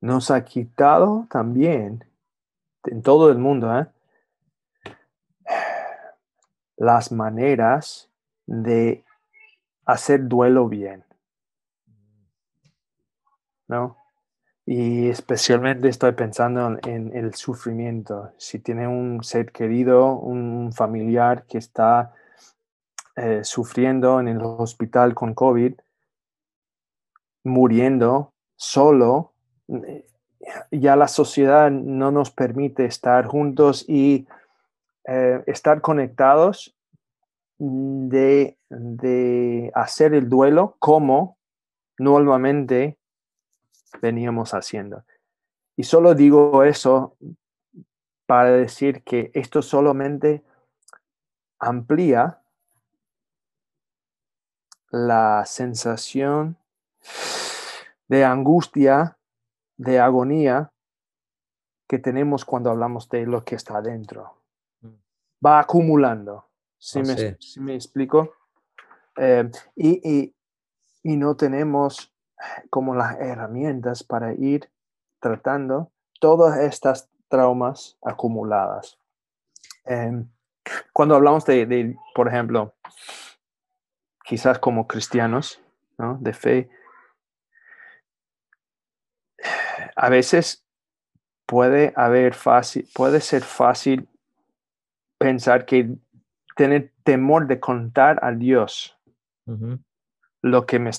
nos 0.00 0.30
ha 0.30 0.44
quitado 0.44 1.26
también 1.30 2.04
en 2.84 3.02
todo 3.02 3.30
el 3.30 3.38
mundo 3.38 3.78
¿eh? 3.78 3.86
las 6.76 7.12
maneras 7.12 8.07
de 8.48 9.04
hacer 9.84 10.26
duelo 10.26 10.68
bien. 10.68 11.04
¿No? 13.68 13.96
Y 14.64 15.08
especialmente 15.08 15.88
estoy 15.88 16.12
pensando 16.12 16.78
en, 16.82 17.14
el 17.14 17.34
sufrimiento. 17.34 18.32
Si 18.38 18.58
tiene 18.58 18.88
un 18.88 19.22
ser 19.22 19.52
querido, 19.52 20.12
un 20.14 20.72
familiar 20.72 21.44
que 21.44 21.58
está 21.58 22.14
eh, 23.16 23.40
sufriendo 23.44 24.20
en 24.20 24.28
el 24.28 24.40
hospital 24.42 25.14
con 25.14 25.34
COVID, 25.34 25.74
muriendo 27.44 28.32
solo, 28.56 29.32
ya 30.70 30.96
la 30.96 31.08
sociedad 31.08 31.70
no 31.70 32.10
nos 32.10 32.30
permite 32.30 32.84
estar 32.86 33.26
juntos 33.26 33.84
y 33.88 34.26
eh, 35.06 35.42
estar 35.46 35.80
conectados 35.80 36.77
de, 37.58 38.56
hacer 39.74 40.14
el 40.14 40.28
duelo 40.28 40.76
como 40.78 41.38
normalmente 41.98 42.98
veníamos 44.00 44.54
haciendo. 44.54 45.04
Y 45.76 45.84
solo 45.84 46.14
digo 46.14 46.62
eso 46.64 47.16
para 48.26 48.50
decir 48.50 49.02
que 49.02 49.30
esto 49.34 49.62
solamente 49.62 50.44
amplía 51.58 52.42
la 54.90 55.44
sensación 55.46 56.56
de 58.08 58.24
angustia 58.24 59.18
de 59.76 60.00
agonía 60.00 60.72
que 61.88 61.98
tenemos 61.98 62.44
cuando 62.44 62.70
hablamos 62.70 63.08
de 63.08 63.26
lo 63.26 63.44
que 63.44 63.54
está 63.54 63.78
adentro. 63.78 64.42
Mm. 64.82 64.94
Va 65.44 65.60
acumulando. 65.60 66.47
¿Sí, 66.78 67.00
me, 67.60 67.74
explico? 67.74 68.34
Eh, 69.16 69.50
y, 69.76 70.34
no 71.02 71.36
tenemos 71.36 72.14
como 72.70 72.94
las 72.94 73.18
herramientas 73.18 74.04
para 74.04 74.32
ir 74.34 74.70
tratando 75.20 75.90
todas 76.20 76.58
estas 76.60 77.10
traumas 77.28 77.98
acumuladas. 78.02 78.98
Em, 79.84 80.28
cuando 80.92 81.16
hablamos 81.16 81.44
de, 81.46 81.96
por 82.14 82.28
ejemplo, 82.28 82.74
quizás 84.24 84.58
como 84.58 84.86
cristianos, 84.86 85.60
de 86.20 86.32
fe, 86.32 86.70
a 89.96 90.08
veces 90.08 90.64
puede 91.44 91.92
haber 91.96 92.34
fácil, 92.34 92.88
puede 92.94 93.20
ser 93.20 93.42
fácil 93.42 94.08
pensar 95.18 95.66
que 95.66 95.96
tener 96.58 96.92
temor 97.04 97.46
de 97.46 97.60
contar 97.60 98.18
a 98.20 98.32
Dios 98.32 98.98
lo 100.42 100.66
que, 100.66 100.80
me, 100.80 100.90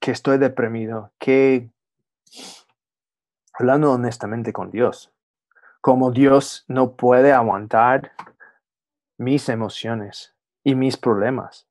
que 0.00 0.10
estoy 0.10 0.36
deprimido, 0.36 1.12
que 1.18 1.70
hablando 3.54 3.90
honestamente 3.92 4.52
con 4.52 4.70
Dios, 4.70 5.10
como 5.80 6.10
Dios 6.10 6.66
no 6.68 6.92
puede 6.92 7.32
aguantar 7.32 8.12
mis 9.16 9.48
emociones 9.48 10.34
y 10.62 10.74
mis 10.74 10.98
problemas. 10.98 11.66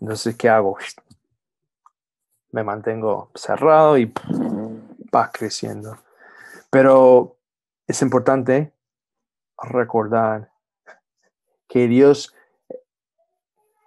Entonces, 0.00 0.34
¿qué 0.34 0.48
hago? 0.48 0.78
Me 2.50 2.64
mantengo 2.64 3.30
cerrado 3.36 3.96
y 3.98 4.12
va 5.14 5.30
creciendo. 5.30 5.96
Pero 6.70 7.36
es 7.86 8.02
importante 8.02 8.72
recordar 9.62 10.50
que 11.68 11.86
Dios, 11.86 12.34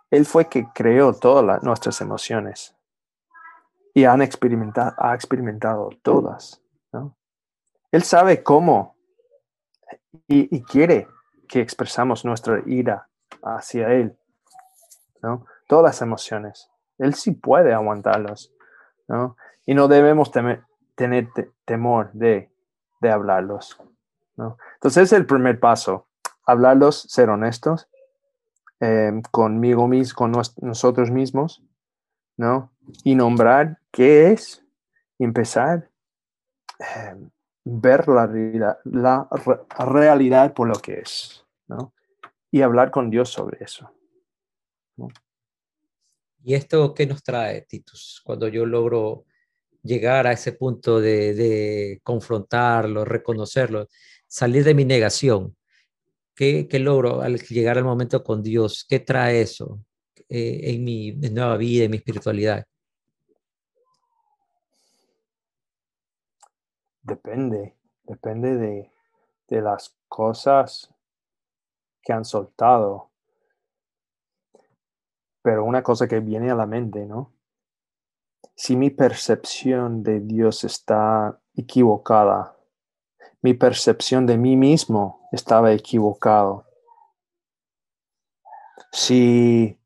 Él 0.09 0.25
fue 0.25 0.47
que 0.47 0.67
creó 0.73 1.13
todas 1.13 1.63
nuestras 1.63 1.99
emociones 2.01 2.75
y 3.93 4.05
han 4.05 4.21
experimentado, 4.21 4.93
ha 4.97 5.13
experimentado 5.13 5.89
todas. 6.01 6.61
Él 7.91 8.03
sabe 8.03 8.41
cómo 8.41 8.95
y, 10.27 10.63
quiere 10.63 11.07
que 11.47 11.59
expresamos 11.59 12.23
nuestra 12.23 12.61
ira 12.65 13.09
hacia 13.43 13.89
Él. 13.89 14.17
¿no? 15.21 15.45
Todas 15.67 15.83
las 15.83 16.01
emociones. 16.01 16.69
Él 16.97 17.15
sí 17.15 17.31
puede 17.31 17.73
aguantarlas. 17.73 18.53
¿no? 19.09 19.35
Y 19.65 19.73
no 19.73 19.89
debemos 19.89 20.31
tener 20.31 20.63
temor 21.65 22.11
de, 22.13 22.49
de 23.01 23.11
hablarlos. 23.11 23.77
¿no? 24.37 24.57
Entonces 24.75 25.03
es 25.03 25.13
el 25.13 25.25
primer 25.25 25.59
paso. 25.59 26.07
Hablarlos, 26.45 27.01
ser 27.01 27.29
honestos 27.29 27.87
eh, 28.79 29.11
conmigo 29.29 29.87
mismo, 29.87 30.15
con 30.15 30.31
nosotros 30.61 31.11
mismos, 31.11 31.63
¿no? 32.35 32.71
Y 33.03 33.13
nombrar 33.13 33.79
qué 33.91 34.31
es, 34.31 34.65
empezar 35.19 35.91
a 36.79 37.11
eh, 37.11 37.15
ver 37.63 38.07
la, 38.07 38.25
realidad, 38.25 38.79
la 38.85 39.29
realidad 39.77 40.53
por 40.55 40.67
lo 40.67 40.73
que 40.73 40.99
es, 40.99 41.45
¿no? 41.67 41.93
Y 42.49 42.63
hablar 42.63 42.89
con 42.89 43.11
Dios 43.11 43.29
sobre 43.29 43.63
eso. 43.63 43.93
¿Y 46.43 46.55
esto 46.55 46.95
qué 46.95 47.05
nos 47.05 47.21
trae, 47.21 47.61
Titus? 47.61 48.19
Cuando 48.25 48.47
yo 48.47 48.65
logro 48.65 49.25
llegar 49.83 50.25
a 50.25 50.31
ese 50.31 50.53
punto 50.53 50.99
de 50.99 51.99
confrontarlo, 52.03 53.05
reconocerlo, 53.05 53.87
salir 54.27 54.63
de 54.63 54.73
mi 54.73 54.85
negación. 54.85 55.55
¿Qué, 56.35 56.67
¿Qué, 56.67 56.79
logro 56.79 57.21
al 57.21 57.37
llegar 57.39 57.77
al 57.77 57.83
momento 57.83 58.23
con 58.23 58.41
Dios? 58.41 58.85
¿Qué 58.87 58.99
trae 58.99 59.41
eso 59.41 59.79
eh, 60.29 60.61
en 60.63 60.83
mi 60.83 61.11
nueva 61.11 61.57
vida, 61.57 61.85
en 61.85 61.91
mi 61.91 61.97
espiritualidad? 61.97 62.65
Depende, 67.03 67.75
depende 68.03 68.55
de, 68.55 68.91
de 69.47 69.61
las 69.61 69.95
cosas 70.07 70.93
que 72.01 72.13
han 72.13 72.25
soltado. 72.25 73.11
Pero 75.41 75.65
una 75.65 75.83
cosa 75.83 76.07
que 76.07 76.19
viene 76.19 76.51
a 76.51 76.55
la 76.55 76.65
mente, 76.65 77.05
¿no? 77.05 77.33
Si 78.55 78.75
mi 78.75 78.91
percepción 78.91 80.03
de 80.03 80.19
Dios 80.19 80.63
está 80.63 81.39
equivocada, 81.55 82.55
mi 83.41 83.53
percepción 83.53 84.25
de 84.25 84.37
mí 84.37 84.55
mismo 84.55 85.27
estaba 85.31 85.71
equivocado. 85.71 86.65
Si 88.91 89.79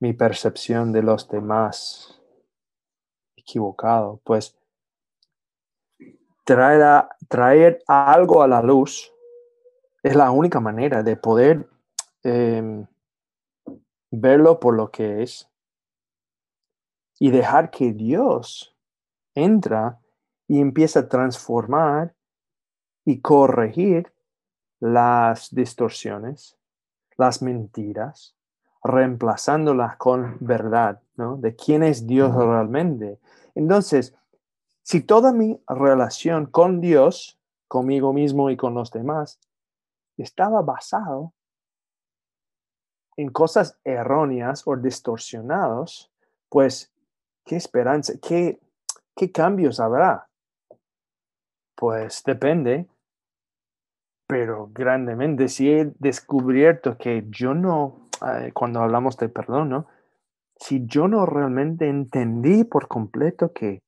mi 0.00 0.12
percepción 0.12 0.92
de 0.92 1.02
los 1.02 1.28
demás 1.28 2.20
equivocado, 3.36 4.20
pues 4.24 4.56
traer, 6.44 7.08
traer 7.28 7.82
algo 7.86 8.42
a 8.42 8.48
la 8.48 8.62
luz 8.62 9.12
es 10.02 10.14
la 10.14 10.30
única 10.30 10.60
manera 10.60 11.02
de 11.02 11.16
poder 11.16 11.68
em, 12.22 12.86
verlo 14.10 14.60
por 14.60 14.74
lo 14.74 14.90
que 14.90 15.22
es 15.22 15.50
y 17.18 17.30
dejar 17.30 17.70
que 17.70 17.92
Dios 17.92 18.76
entra 19.34 20.00
y 20.46 20.60
empieza 20.60 21.00
a 21.00 21.08
transformar 21.08 22.14
y 23.04 23.20
corregir 23.20 24.12
las 24.80 25.54
distorsiones, 25.54 26.56
las 27.16 27.42
mentiras, 27.42 28.34
reemplazándolas 28.82 29.96
con 29.96 30.36
verdad, 30.40 31.00
¿no? 31.16 31.36
De 31.36 31.56
quién 31.56 31.82
es 31.82 32.06
Dios 32.06 32.34
realmente. 32.34 33.18
Entonces, 33.54 34.14
si 34.82 35.00
toda 35.00 35.32
mi 35.32 35.58
relación 35.66 36.46
con 36.46 36.80
Dios, 36.80 37.38
conmigo 37.68 38.12
mismo 38.12 38.50
y 38.50 38.56
con 38.56 38.74
los 38.74 38.90
demás, 38.90 39.40
estaba 40.18 40.60
basado 40.60 41.32
en 43.16 43.30
cosas 43.30 43.78
erróneas 43.84 44.62
o 44.66 44.76
distorsionados, 44.76 46.10
pues, 46.48 46.92
¿qué 47.44 47.56
esperanza, 47.56 48.12
qué, 48.20 48.60
qué 49.16 49.32
cambios 49.32 49.80
habrá? 49.80 50.28
Pues 51.74 52.22
depende, 52.24 52.86
pero 54.34 54.68
grandemente. 54.74 55.46
Si 55.46 55.70
he 55.70 55.92
descubierto 56.00 56.98
que 56.98 57.24
yo 57.28 57.54
no, 57.54 58.08
eh, 58.26 58.50
cuando 58.52 58.80
hablamos 58.80 59.16
de 59.16 59.28
perdón, 59.28 59.68
¿no? 59.68 59.86
Si 60.56 60.84
yo 60.86 61.06
no 61.06 61.24
realmente 61.24 61.88
entendí 61.88 62.64
por 62.64 62.88
completo 62.88 63.52
que 63.52 63.84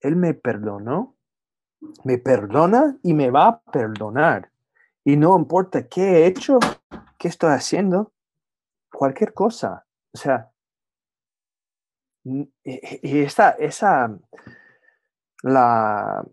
Él 0.00 0.16
me 0.16 0.34
perdonó, 0.34 1.14
me 2.02 2.18
perdona 2.18 2.98
y 3.04 3.14
me 3.14 3.30
va 3.30 3.46
a 3.46 3.60
perdonar. 3.60 4.50
Y 5.04 5.16
no 5.16 5.38
importa 5.38 5.86
qué 5.86 6.02
he 6.02 6.26
hecho, 6.26 6.58
qué 7.16 7.28
estoy 7.28 7.50
haciendo, 7.50 8.12
cualquier 8.92 9.32
cosa. 9.32 9.86
O 10.12 10.18
sea, 10.18 10.50
y 12.24 12.50
esa, 13.20 13.50
esa, 13.50 14.18
la, 15.44 16.26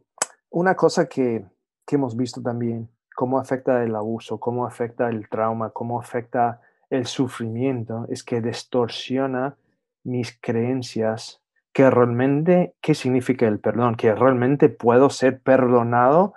una 0.49 0.75
cosa 0.75 1.07
que, 1.07 1.45
que 1.85 1.95
hemos 1.95 2.17
visto 2.17 2.41
también 2.41 2.89
cómo 3.19 3.37
afecta 3.37 3.83
el 3.83 3.97
abuso, 3.97 4.39
cómo 4.39 4.65
afecta 4.65 5.09
el 5.09 5.27
trauma, 5.27 5.71
cómo 5.71 5.99
afecta 5.99 6.61
el 6.89 7.05
sufrimiento, 7.05 8.05
es 8.07 8.23
que 8.23 8.39
distorsiona 8.39 9.57
mis 10.05 10.39
creencias 10.39 11.41
que 11.73 11.89
realmente, 11.89 12.75
¿qué 12.79 12.95
significa 12.95 13.45
el 13.45 13.59
perdón? 13.59 13.95
Que 13.95 14.15
realmente 14.15 14.69
puedo 14.69 15.09
ser 15.09 15.41
perdonado 15.41 16.33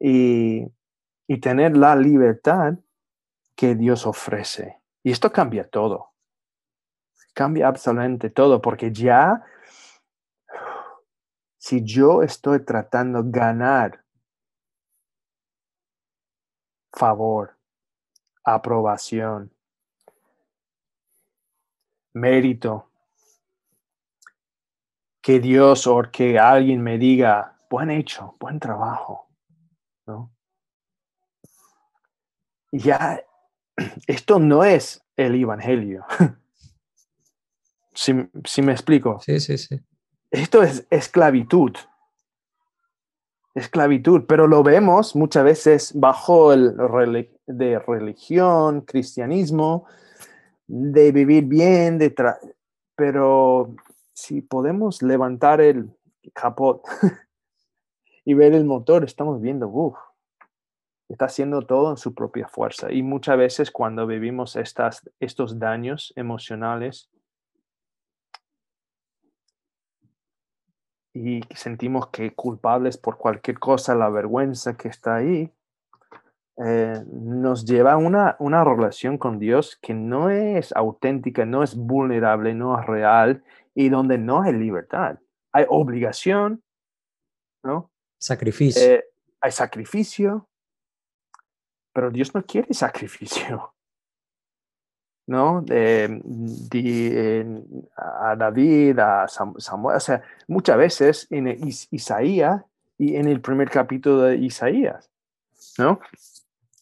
y, 0.00 0.66
y 1.28 1.38
tener 1.38 1.76
la 1.76 1.94
libertad 1.94 2.78
que 3.54 3.76
Dios 3.76 4.04
ofrece. 4.04 4.80
Y 5.04 5.12
esto 5.12 5.30
cambia 5.30 5.68
todo. 5.68 6.14
Cambia 7.32 7.68
absolutamente 7.68 8.28
todo, 8.28 8.60
porque 8.60 8.90
ya, 8.90 9.44
si 11.58 11.84
yo 11.84 12.24
estoy 12.24 12.64
tratando 12.64 13.22
de 13.22 13.30
ganar 13.30 14.03
favor, 16.94 17.56
aprobación, 18.44 19.52
mérito. 22.14 22.90
Que 25.20 25.40
Dios 25.40 25.86
o 25.86 26.02
que 26.12 26.38
alguien 26.38 26.82
me 26.82 26.98
diga, 26.98 27.56
buen 27.70 27.90
hecho, 27.90 28.36
buen 28.38 28.60
trabajo. 28.60 29.28
¿no? 30.06 30.30
Ya, 32.72 33.22
esto 34.06 34.38
no 34.38 34.64
es 34.64 35.02
el 35.16 35.34
Evangelio. 35.40 36.04
si, 37.94 38.28
si 38.44 38.62
me 38.62 38.72
explico. 38.72 39.18
Sí, 39.20 39.40
sí, 39.40 39.56
sí. 39.56 39.80
Esto 40.30 40.62
es 40.62 40.86
esclavitud 40.90 41.74
esclavitud, 43.54 44.22
pero 44.26 44.46
lo 44.46 44.62
vemos 44.62 45.14
muchas 45.14 45.44
veces 45.44 45.92
bajo 45.94 46.52
el 46.52 46.76
de 47.46 47.78
religión, 47.78 48.80
cristianismo, 48.82 49.86
de 50.66 51.12
vivir 51.12 51.44
bien, 51.44 51.98
de 51.98 52.14
pero 52.96 53.74
si 54.12 54.40
podemos 54.42 55.02
levantar 55.02 55.60
el 55.60 55.90
capot 56.32 56.82
y 58.24 58.34
ver 58.34 58.54
el 58.54 58.64
motor, 58.64 59.04
estamos 59.04 59.40
viendo, 59.40 59.68
uff, 59.68 59.96
está 61.08 61.26
haciendo 61.26 61.62
todo 61.62 61.90
en 61.90 61.96
su 61.96 62.14
propia 62.14 62.48
fuerza. 62.48 62.92
Y 62.92 63.02
muchas 63.02 63.36
veces 63.36 63.70
cuando 63.70 64.06
vivimos 64.06 64.56
estas, 64.56 65.08
estos 65.20 65.58
daños 65.58 66.12
emocionales, 66.16 67.10
y 71.14 71.42
sentimos 71.54 72.08
que 72.08 72.34
culpables 72.34 72.98
por 72.98 73.16
cualquier 73.16 73.58
cosa, 73.58 73.94
la 73.94 74.10
vergüenza 74.10 74.76
que 74.76 74.88
está 74.88 75.14
ahí, 75.14 75.50
eh, 76.56 77.02
nos 77.12 77.64
lleva 77.64 77.92
a 77.92 77.96
una, 77.96 78.36
una 78.40 78.64
relación 78.64 79.16
con 79.16 79.38
Dios 79.38 79.78
que 79.80 79.94
no 79.94 80.28
es 80.28 80.72
auténtica, 80.72 81.44
no 81.44 81.62
es 81.62 81.76
vulnerable, 81.76 82.54
no 82.54 82.78
es 82.78 82.86
real 82.86 83.44
y 83.74 83.88
donde 83.88 84.18
no 84.18 84.42
hay 84.42 84.52
libertad. 84.52 85.18
Hay 85.52 85.66
obligación, 85.68 86.62
¿no? 87.62 87.90
Sacrificio. 88.18 88.82
Eh, 88.82 89.04
hay 89.40 89.52
sacrificio, 89.52 90.48
pero 91.92 92.10
Dios 92.10 92.34
no 92.34 92.44
quiere 92.44 92.72
sacrificio. 92.74 93.73
¿No? 95.26 95.62
De, 95.62 96.22
a 97.96 98.36
David, 98.36 98.98
a 98.98 99.26
Samuel, 99.28 99.96
o 99.96 100.00
sea, 100.00 100.22
muchas 100.48 100.76
veces 100.76 101.26
en 101.30 101.48
Isaías 101.90 102.62
y 102.98 103.16
en 103.16 103.28
el 103.28 103.40
primer 103.40 103.70
capítulo 103.70 104.22
de 104.22 104.36
Isaías, 104.36 105.10
¿no? 105.78 106.00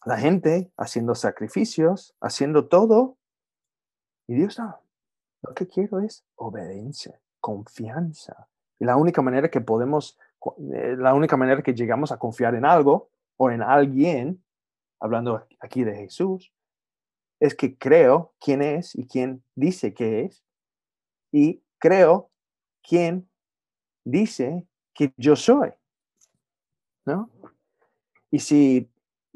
La 0.05 0.18
gente 0.18 0.72
haciendo 0.76 1.14
sacrificios, 1.14 2.14
haciendo 2.20 2.66
todo, 2.66 3.16
y 4.26 4.35
Dios 4.35 4.59
no, 4.59 4.81
lo 5.42 5.55
que 5.55 5.68
quiero 5.68 6.00
es 6.00 6.24
obediencia, 6.37 7.20
confianza. 7.40 8.48
Y 8.78 8.85
la 8.85 8.96
única 8.96 9.22
manera 9.22 9.48
que 9.48 9.61
podemos, 9.61 10.18
eh, 10.74 10.96
la 10.98 11.14
única 11.14 11.37
manera 11.37 11.62
que 11.62 11.74
llegamos 11.74 12.11
a 12.11 12.18
confiar 12.18 12.55
en 12.55 12.64
algo 12.64 13.11
o 13.37 13.50
en 13.50 13.62
alguien, 13.62 14.42
hablando 14.98 15.46
aquí 15.61 15.85
de 15.85 15.94
Jesús, 15.94 16.52
es 17.42 17.57
que 17.57 17.76
creo 17.76 18.33
quién 18.38 18.62
es 18.62 18.94
y 18.94 19.05
quién 19.09 19.42
dice 19.57 19.92
que 19.92 20.20
es, 20.20 20.44
y 21.33 21.61
creo 21.78 22.31
quién 22.88 23.28
dice 24.05 24.68
que 24.94 25.12
yo 25.16 25.35
soy. 25.35 25.70
¿No? 27.05 27.31
Y 28.31 28.38
si 28.38 28.88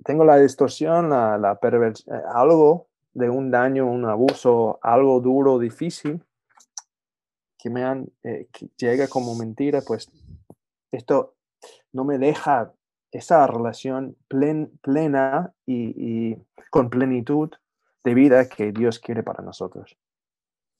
tengo 0.04 0.24
la 0.24 0.38
distorsión, 0.38 1.10
la, 1.10 1.36
la 1.36 1.58
perversión, 1.58 2.16
eh, 2.16 2.22
algo 2.32 2.86
de 3.12 3.28
un 3.28 3.50
daño, 3.50 3.90
un 3.90 4.04
abuso, 4.04 4.78
algo 4.82 5.20
duro, 5.20 5.58
difícil, 5.58 6.24
que 7.58 7.70
me 7.70 8.06
eh, 8.22 8.48
llega 8.76 9.08
como 9.08 9.34
mentira, 9.34 9.80
pues 9.84 10.12
esto 10.92 11.34
no 11.92 12.04
me 12.04 12.18
deja 12.18 12.72
esa 13.10 13.48
relación 13.48 14.16
plena 14.28 15.52
y, 15.66 16.30
y, 16.30 16.46
con 16.70 16.88
plenitud 16.88 17.50
de 18.06 18.14
vida 18.14 18.48
que 18.48 18.70
Dios 18.70 19.00
quiere 19.00 19.24
para 19.24 19.42
nosotros. 19.42 19.96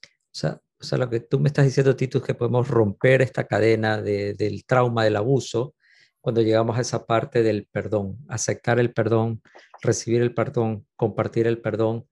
O 0.05 0.39
sea, 0.39 0.61
o 0.81 0.85
sea, 0.85 0.97
lo 0.97 1.11
que 1.11 1.21
tú 1.21 1.41
me 1.41 1.49
estás 1.49 1.65
diciendo, 1.65 1.97
Tito, 1.97 2.19
es 2.19 2.25
que 2.25 2.35
podemos 2.35 2.69
romper 2.69 3.21
esta 3.21 3.47
cadena 3.47 4.01
de, 4.01 4.35
del 4.35 4.65
trauma 4.65 5.03
del 5.05 5.17
abuso 5.17 5.75
cuando 6.21 6.41
llegamos 6.41 6.79
a 6.79 6.83
esa 6.83 7.05
parte 7.05 7.43
del 7.43 7.67
perdón, 7.67 8.19
aceptar 8.29 8.79
el 8.79 8.93
perdón, 8.93 9.43
recibir 9.83 10.23
el 10.23 10.35
perdón, 10.35 10.87
compartir 10.95 11.47
el 11.47 11.61
perdón 11.61 12.07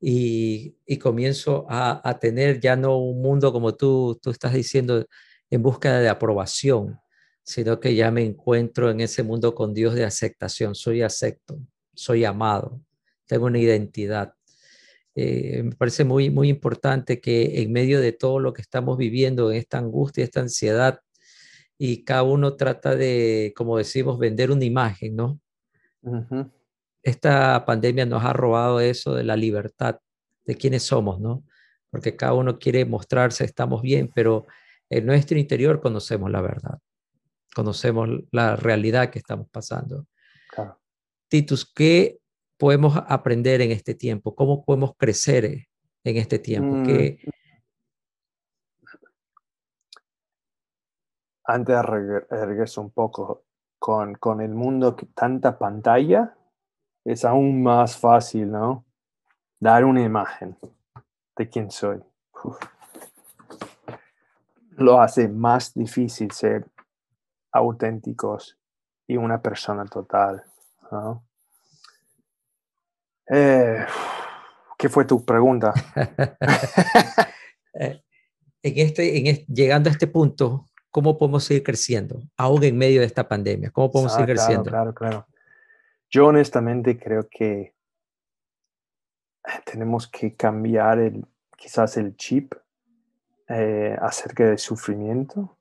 y, 0.00 0.76
y 0.86 0.98
comienzo 0.98 1.66
a, 1.68 2.00
a, 2.08 2.18
tener 2.18 2.60
ya 2.60 2.76
no 2.76 2.96
un 2.98 3.20
mundo 3.20 3.52
como 3.52 3.74
tú, 3.74 4.18
tú 4.22 4.30
estás 4.30 4.54
diciendo 4.54 5.06
en 5.50 5.62
búsqueda 5.62 6.00
de 6.00 6.08
aprobación, 6.08 6.98
sino 7.42 7.80
que 7.80 7.94
ya 7.94 8.10
me 8.10 8.24
encuentro 8.24 8.90
en 8.90 9.00
ese 9.00 9.22
mundo 9.22 9.54
con 9.54 9.74
Dios 9.74 9.94
de 9.94 10.04
aceptación. 10.04 10.74
Soy 10.74 11.02
acepto, 11.02 11.58
soy 11.94 12.24
amado, 12.24 12.80
tengo 13.26 13.46
una 13.46 13.58
identidad. 13.58 14.34
Eh, 15.16 15.62
me 15.62 15.76
parece 15.76 16.04
muy, 16.04 16.30
muy 16.30 16.48
importante 16.48 17.20
que 17.20 17.62
en 17.62 17.72
medio 17.72 18.00
de 18.00 18.12
todo 18.12 18.40
lo 18.40 18.52
que 18.52 18.62
estamos 18.62 18.98
viviendo, 18.98 19.50
en 19.50 19.58
esta 19.58 19.78
angustia, 19.78 20.24
esta 20.24 20.40
ansiedad, 20.40 21.00
y 21.78 22.04
cada 22.04 22.22
uno 22.22 22.54
trata 22.54 22.94
de, 22.94 23.52
como 23.56 23.78
decimos, 23.78 24.18
vender 24.18 24.50
una 24.50 24.64
imagen, 24.64 25.16
¿no? 25.16 25.40
Esta 27.02 27.64
pandemia 27.64 28.06
nos 28.06 28.24
ha 28.24 28.32
robado 28.32 28.80
eso 28.80 29.14
de 29.14 29.24
la 29.24 29.36
libertad, 29.36 29.98
de 30.44 30.56
quiénes 30.56 30.82
somos, 30.82 31.20
¿no? 31.20 31.44
Porque 31.90 32.16
cada 32.16 32.34
uno 32.34 32.58
quiere 32.58 32.84
mostrarse, 32.84 33.44
estamos 33.44 33.82
bien, 33.82 34.10
pero 34.14 34.46
en 34.90 35.06
nuestro 35.06 35.38
interior 35.38 35.80
conocemos 35.80 36.30
la 36.30 36.40
verdad, 36.40 36.78
conocemos 37.54 38.08
la 38.30 38.56
realidad 38.56 39.10
que 39.10 39.18
estamos 39.18 39.48
pasando. 39.50 40.06
Titus, 41.28 41.70
¿qué 41.72 42.20
podemos 42.58 42.96
aprender 43.08 43.60
en 43.60 43.70
este 43.70 43.94
tiempo? 43.94 44.34
¿Cómo 44.34 44.64
podemos 44.64 44.94
crecer 44.96 45.44
en 45.44 46.16
este 46.16 46.38
tiempo? 46.38 46.76
Mm. 46.76 47.16
Antes 51.46 51.82
regreso 51.84 52.80
un 52.80 52.90
poco 52.90 53.44
con, 53.78 54.14
con 54.14 54.40
el 54.40 54.54
mundo 54.54 54.96
que 54.96 55.06
tanta 55.06 55.58
pantalla, 55.58 56.34
es 57.04 57.24
aún 57.24 57.62
más 57.62 57.98
fácil, 57.98 58.50
¿no? 58.50 58.86
Dar 59.60 59.84
una 59.84 60.02
imagen 60.02 60.56
de 61.36 61.48
quién 61.48 61.70
soy. 61.70 62.02
Lo 64.70 65.00
hace 65.00 65.28
más 65.28 65.74
difícil 65.74 66.30
ser 66.30 66.66
auténticos 67.52 68.58
y 69.06 69.16
una 69.16 69.40
persona 69.40 69.84
total, 69.84 70.42
¿no? 70.90 71.24
Eh, 73.30 73.86
¿Qué 74.78 74.88
fue 74.88 75.04
tu 75.04 75.24
pregunta? 75.24 75.72
Eh, 77.76 78.00
en 78.62 78.86
este, 78.86 79.18
en 79.18 79.44
llegando 79.46 79.90
a 79.90 79.92
este 79.92 80.06
punto, 80.06 80.68
¿cómo 80.92 81.18
podemos 81.18 81.42
seguir 81.42 81.64
creciendo, 81.64 82.22
aún 82.36 82.62
en 82.62 82.78
medio 82.78 83.00
de 83.00 83.06
esta 83.06 83.26
pandemia? 83.26 83.72
¿Cómo 83.72 83.90
podemos 83.90 84.12
seguir 84.12 84.36
claro, 84.36 84.46
creciendo? 84.46 84.70
Claro, 84.70 84.94
claro. 84.94 85.26
Yo 86.08 86.28
honestamente 86.28 86.96
creo 86.96 87.26
que 87.28 87.74
tenemos 89.64 90.06
que 90.06 90.36
cambiar 90.36 91.00
el, 91.00 91.26
quizás 91.56 91.96
el 91.96 92.16
chip 92.16 92.54
eh, 93.48 93.96
acerca 94.00 94.44
del 94.44 94.58
sufrimiento, 94.58 95.58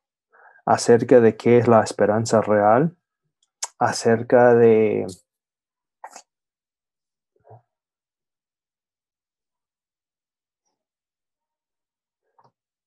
acerca 0.66 1.20
de 1.20 1.36
qué 1.36 1.58
es 1.58 1.68
la 1.68 1.82
esperanza 1.82 2.42
real, 2.42 2.96
acerca 3.80 4.54
de 4.54 5.08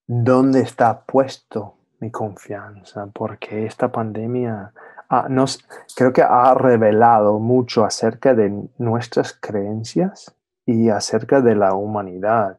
dónde 0.07 0.61
está 0.61 1.01
puesto 1.03 1.77
mi 2.01 2.11
confianza, 2.11 3.07
porque 3.13 3.67
esta 3.67 3.91
pandemia 3.91 4.73
nos, 5.29 5.65
creo 5.95 6.13
que 6.13 6.23
ha 6.23 6.55
revelado 6.55 7.39
mucho 7.39 7.85
acerca 7.85 8.35
de 8.35 8.69
nuestras 8.79 9.33
creencias 9.33 10.35
y 10.65 10.89
acerca 10.89 11.41
de 11.41 11.55
la 11.55 11.75
humanidad. 11.75 12.59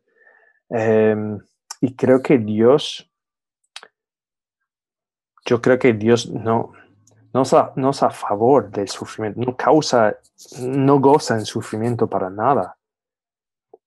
Em, 0.70 1.40
y 1.82 1.96
creo 1.96 2.22
que 2.22 2.38
Dios, 2.38 3.10
yo 5.46 5.62
creo 5.62 5.78
que 5.78 5.94
Dios 5.94 6.30
no, 6.30 6.74
no, 7.34 7.44
no 7.76 7.90
es 7.90 8.04
a 8.04 8.10
favor 8.10 8.70
del 8.72 8.88
sufrimiento, 8.88 9.40
no 9.40 9.56
causa, 9.56 10.18
no 10.60 11.00
goza 11.00 11.36
en 11.36 11.46
sufrimiento 11.46 12.08
para 12.08 12.30
nada, 12.30 12.78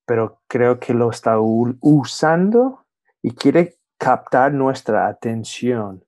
pero 0.07 0.41
creo 0.47 0.79
que 0.79 0.95
lo 0.95 1.11
está 1.11 1.39
usando 1.41 2.85
y 3.23 3.35
quiere 3.35 3.79
captar 3.99 4.53
nuestra 4.53 5.07
atención 5.07 6.05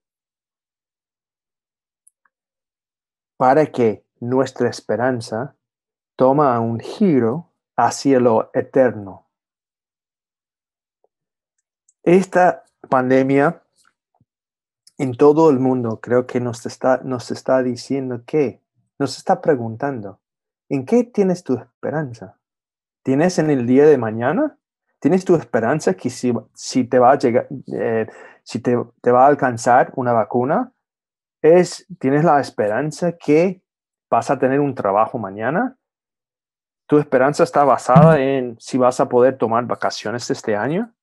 para 3.37 3.67
que 3.67 4.07
nuestra 4.21 4.69
esperanza 4.69 5.57
toma 6.17 6.59
un 6.61 6.79
giro 6.79 7.53
hacia 7.77 8.21
lo 8.21 8.51
eterno. 8.55 9.29
Esta 12.05 12.65
pandemia 12.89 13.63
en 14.99 15.17
todo 15.17 15.51
el 15.51 15.59
mundo 15.59 16.01
creo 16.01 16.27
que 16.27 16.41
nos 16.41 16.65
está, 16.67 16.99
nos 16.99 17.31
está 17.31 17.63
diciendo 17.63 18.23
que, 18.25 18.63
nos 18.99 19.19
está 19.19 19.41
preguntando, 19.41 20.21
¿en 20.69 20.87
qué 20.87 21.05
tienes 21.05 21.43
tu 21.43 21.55
esperanza? 21.55 22.39
¿Tienes 23.03 23.39
en 23.39 23.51
el 23.51 23.67
día 23.67 23.87
de 23.87 23.99
mañana? 23.99 24.59
¿Tienes 25.03 25.25
tu 25.25 25.35
esperanza 25.35 25.95
que 25.95 26.09
si, 26.09 26.33
si 26.55 26.85
te 26.85 27.01
va 27.01 27.11
a 27.11 27.19
llegar, 27.19 27.49
eh, 27.75 28.07
si 28.45 28.61
te, 28.61 28.79
te, 29.01 29.11
va 29.11 29.25
a 29.25 29.27
alcanzar 29.27 29.93
una 29.97 30.13
vacuna, 30.13 30.73
es, 31.43 31.85
tienes 31.99 32.23
la 32.23 32.39
esperanza 32.39 33.11
que 33.11 33.65
vas 34.09 34.31
a 34.31 34.39
tener 34.39 34.61
un 34.61 34.77
trabajo 34.77 35.19
mañana? 35.19 35.77
¿Tu 36.87 36.99
esperanza 36.99 37.43
está 37.43 37.65
basada 37.65 38.21
en 38.21 38.57
si 38.61 38.79
vas 38.79 39.01
a 39.01 39.09
poder 39.09 39.37
tomar 39.39 39.65
vacaciones 39.67 40.31
este 40.31 40.55
año? 40.55 40.95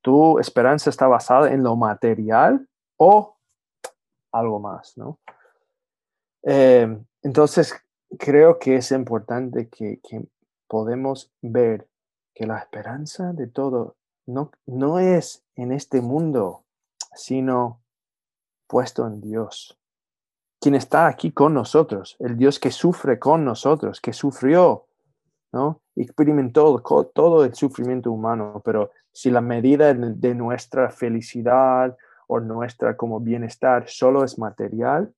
¿Tu 0.00 0.38
esperanza 0.38 0.88
está 0.88 1.08
basada 1.08 1.50
en 1.50 1.64
lo 1.64 1.74
material 1.74 2.68
o 2.98 3.36
algo 4.30 4.60
más, 4.60 4.96
no? 4.96 5.18
Eh, 6.44 6.86
entonces, 7.22 7.74
creo 8.16 8.60
que 8.60 8.76
es 8.76 8.92
importante 8.92 9.68
que, 9.68 9.98
que 10.08 10.24
podemos 10.68 11.32
ver 11.42 11.88
que 12.34 12.46
la 12.46 12.58
esperanza 12.58 13.32
de 13.32 13.46
todo 13.46 13.96
no, 14.26 14.50
no 14.66 14.98
es 14.98 15.44
en 15.54 15.72
este 15.72 16.00
mundo, 16.00 16.64
sino 17.14 17.80
puesto 18.66 19.06
en 19.06 19.20
Dios. 19.20 19.78
quien 20.64 20.74
está 20.74 21.08
aquí 21.08 21.30
con 21.30 21.52
nosotros, 21.52 22.16
el 22.20 22.38
Dios 22.38 22.58
que 22.58 22.70
sufre 22.70 23.18
con 23.18 23.44
nosotros, 23.44 24.00
que 24.00 24.14
sufrió, 24.14 24.86
¿no? 25.52 25.82
Experimentó 25.94 26.82
todo 27.14 27.44
el 27.44 27.54
sufrimiento 27.54 28.10
humano, 28.10 28.62
pero 28.64 28.90
si 29.12 29.30
la 29.30 29.42
medida 29.42 29.92
de 29.92 30.34
nuestra 30.34 30.90
felicidad 30.90 31.94
o 32.26 32.40
nuestra 32.40 32.96
como 32.96 33.20
bienestar 33.20 33.88
solo 33.88 34.24
es 34.24 34.38
material, 34.38 35.12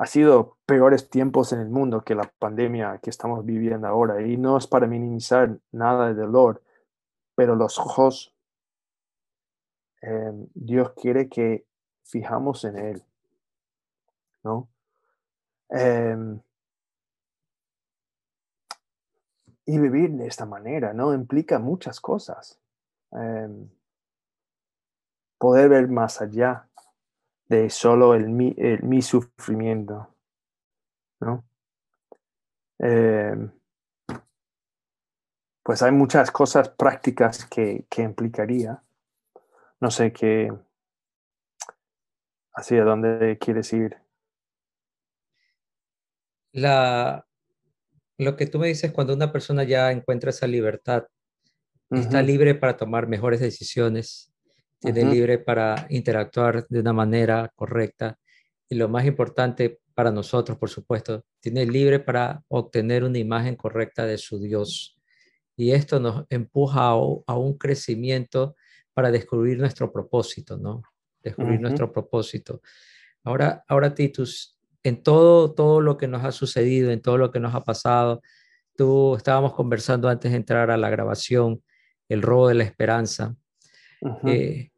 ha 0.00 0.06
sido 0.06 0.56
peores 0.64 1.10
tiempos 1.10 1.52
en 1.52 1.60
el 1.60 1.68
mundo 1.68 2.04
que 2.04 2.14
la 2.14 2.32
pandemia 2.38 3.00
que 3.02 3.10
estamos 3.10 3.44
viviendo 3.44 3.86
ahora. 3.86 4.26
Y 4.26 4.38
no 4.38 4.56
es 4.56 4.66
para 4.66 4.86
minimizar 4.86 5.58
nada 5.72 6.08
de 6.08 6.14
dolor, 6.14 6.62
pero 7.34 7.54
los 7.54 7.78
ojos, 7.78 8.34
em, 10.00 10.46
Dios 10.54 10.94
quiere 10.94 11.28
que 11.28 11.66
fijamos 12.02 12.64
en 12.64 12.78
Él, 12.78 13.04
¿no? 14.42 14.70
Em, 15.68 16.40
y 19.66 19.78
vivir 19.78 20.12
de 20.12 20.28
esta 20.28 20.46
manera, 20.46 20.94
¿no? 20.94 21.12
Implica 21.12 21.58
muchas 21.58 22.00
cosas. 22.00 22.58
Em, 23.12 23.68
poder 25.36 25.68
ver 25.68 25.88
más 25.88 26.22
allá 26.22 26.69
de 27.50 27.68
solo 27.68 28.14
el 28.14 28.28
mi, 28.28 28.54
mi 28.82 29.02
sufrimiento, 29.02 30.14
¿no? 31.18 31.44
Em, 32.78 33.50
pues 35.64 35.82
hay 35.82 35.90
muchas 35.90 36.30
cosas 36.30 36.68
prácticas 36.68 37.44
que, 37.46 37.86
que 37.90 38.02
implicaría. 38.02 38.82
No 39.80 39.90
sé 39.90 40.12
qué, 40.12 40.52
hacia 42.54 42.84
dónde 42.84 43.36
quieres 43.38 43.72
ir. 43.72 43.96
La, 46.52 47.26
lo 48.16 48.36
que 48.36 48.46
tú 48.46 48.60
me 48.60 48.68
dices 48.68 48.92
cuando 48.92 49.12
una 49.12 49.32
persona 49.32 49.64
ya 49.64 49.90
encuentra 49.90 50.30
esa 50.30 50.46
libertad, 50.46 51.08
está 51.90 52.22
libre 52.22 52.54
para 52.54 52.76
tomar 52.76 53.08
mejores 53.08 53.40
decisiones, 53.40 54.29
tiene 54.80 55.04
libre 55.04 55.38
para 55.38 55.86
interactuar 55.90 56.66
de 56.68 56.80
una 56.80 56.92
manera 56.92 57.52
correcta 57.54 58.18
y 58.68 58.76
lo 58.76 58.88
más 58.88 59.04
importante 59.04 59.80
para 59.94 60.10
nosotros, 60.10 60.56
por 60.56 60.70
supuesto, 60.70 61.24
tiene 61.40 61.66
libre 61.66 62.00
para 62.00 62.42
obtener 62.48 63.04
una 63.04 63.18
imagen 63.18 63.56
correcta 63.56 64.06
de 64.06 64.16
su 64.16 64.40
Dios. 64.40 64.98
Y 65.56 65.72
esto 65.72 66.00
nos 66.00 66.24
empuja 66.30 66.88
a, 66.88 66.92
a 66.92 67.36
un 67.36 67.58
crecimiento 67.58 68.56
para 68.94 69.10
descubrir 69.10 69.58
nuestro 69.58 69.92
propósito, 69.92 70.56
¿no? 70.56 70.82
descubrir 71.22 71.60
nuestro 71.60 71.92
propósito. 71.92 72.62
Ahora, 73.24 73.64
ahora 73.68 73.94
Titus, 73.94 74.58
en 74.82 75.02
todo, 75.02 75.52
todo 75.52 75.80
lo 75.80 75.96
que 75.96 76.08
nos 76.08 76.24
ha 76.24 76.32
sucedido, 76.32 76.90
en 76.90 77.02
todo 77.02 77.18
lo 77.18 77.30
que 77.30 77.40
nos 77.40 77.54
ha 77.54 77.64
pasado, 77.64 78.22
tú 78.76 79.14
estábamos 79.16 79.54
conversando 79.54 80.08
antes 80.08 80.30
de 80.30 80.38
entrar 80.38 80.70
a 80.70 80.76
la 80.76 80.90
grabación, 80.90 81.62
el 82.08 82.22
robo 82.22 82.48
de 82.48 82.54
la 82.54 82.64
esperanza. 82.64 83.36
Eh, 84.26 84.69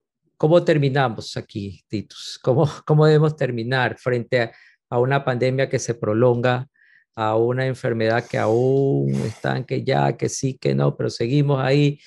¿Cómo 0.42 0.64
terminamos 0.64 1.36
aquí, 1.36 1.84
Titus? 1.86 2.36
¿Cómo, 2.42 2.68
¿Cómo 2.84 3.06
debemos 3.06 3.36
terminar 3.36 3.96
frente 3.96 4.50
a, 4.90 4.98
una 4.98 5.24
pandemia 5.24 5.68
que 5.68 5.78
se 5.78 5.94
prolonga, 5.94 6.66
a 7.14 7.36
una 7.36 7.64
enfermedad 7.64 8.26
que 8.26 8.38
aún 8.38 9.14
están, 9.24 9.62
que 9.62 9.84
ya, 9.84 10.16
que 10.16 10.28
sí, 10.28 10.58
que 10.58 10.74
no, 10.74 10.96
pero 10.96 11.10
seguimos 11.10 11.62
ahí 11.62 12.00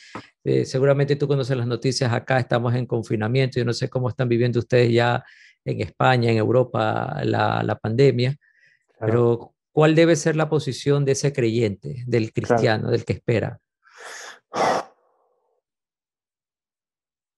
eh, 0.43 0.65
seguramente 0.65 1.15
tú 1.15 1.29
conoces 1.29 1.55
las 1.55 1.65
noticias 1.65 2.11
acá, 2.11 2.37
estamos 2.37 2.75
en 2.75 2.85
confinamiento, 2.85 3.57
yo 3.57 3.63
no 3.63 3.71
sé 3.71 3.87
cómo 3.87 4.09
están 4.09 4.27
viviendo 4.27 4.59
ustedes 4.59 4.91
ya 4.91 5.23
en 5.63 5.79
España, 5.79 6.29
en 6.29 6.35
Europa, 6.35 7.21
la, 7.23 7.79
pandemia, 7.81 8.35
pero 8.99 9.55
¿cuál 9.71 9.95
debe 9.95 10.17
ser 10.17 10.35
la 10.35 10.49
posición 10.49 11.05
de 11.05 11.13
ese 11.13 11.31
creyente, 11.31 12.03
del 12.05 12.33
cristiano, 12.33 12.91
del 12.91 13.05
que 13.05 13.13
espera? 13.13 13.61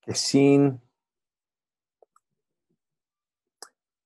Que 0.02 0.16
sin, 0.16 0.82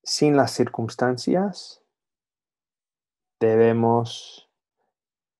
sin 0.04 0.36
las 0.36 0.52
circunstancias 0.52 1.82
debemos 3.40 4.50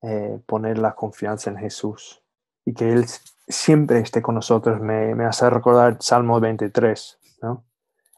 eh, 0.02 0.40
poner 0.46 0.78
la 0.78 0.94
confianza 0.94 1.50
en 1.50 1.56
Jesús 1.56 2.22
y 2.64 2.74
que 2.74 2.92
Él 2.92 3.06
siempre 3.48 4.00
esté 4.00 4.22
con 4.22 4.34
nosotros. 4.34 4.80
Me, 4.80 5.12
hace 5.24 5.48
recordar 5.48 5.96
Salmo 6.00 6.40
23, 6.40 7.18
¿no? 7.42 7.64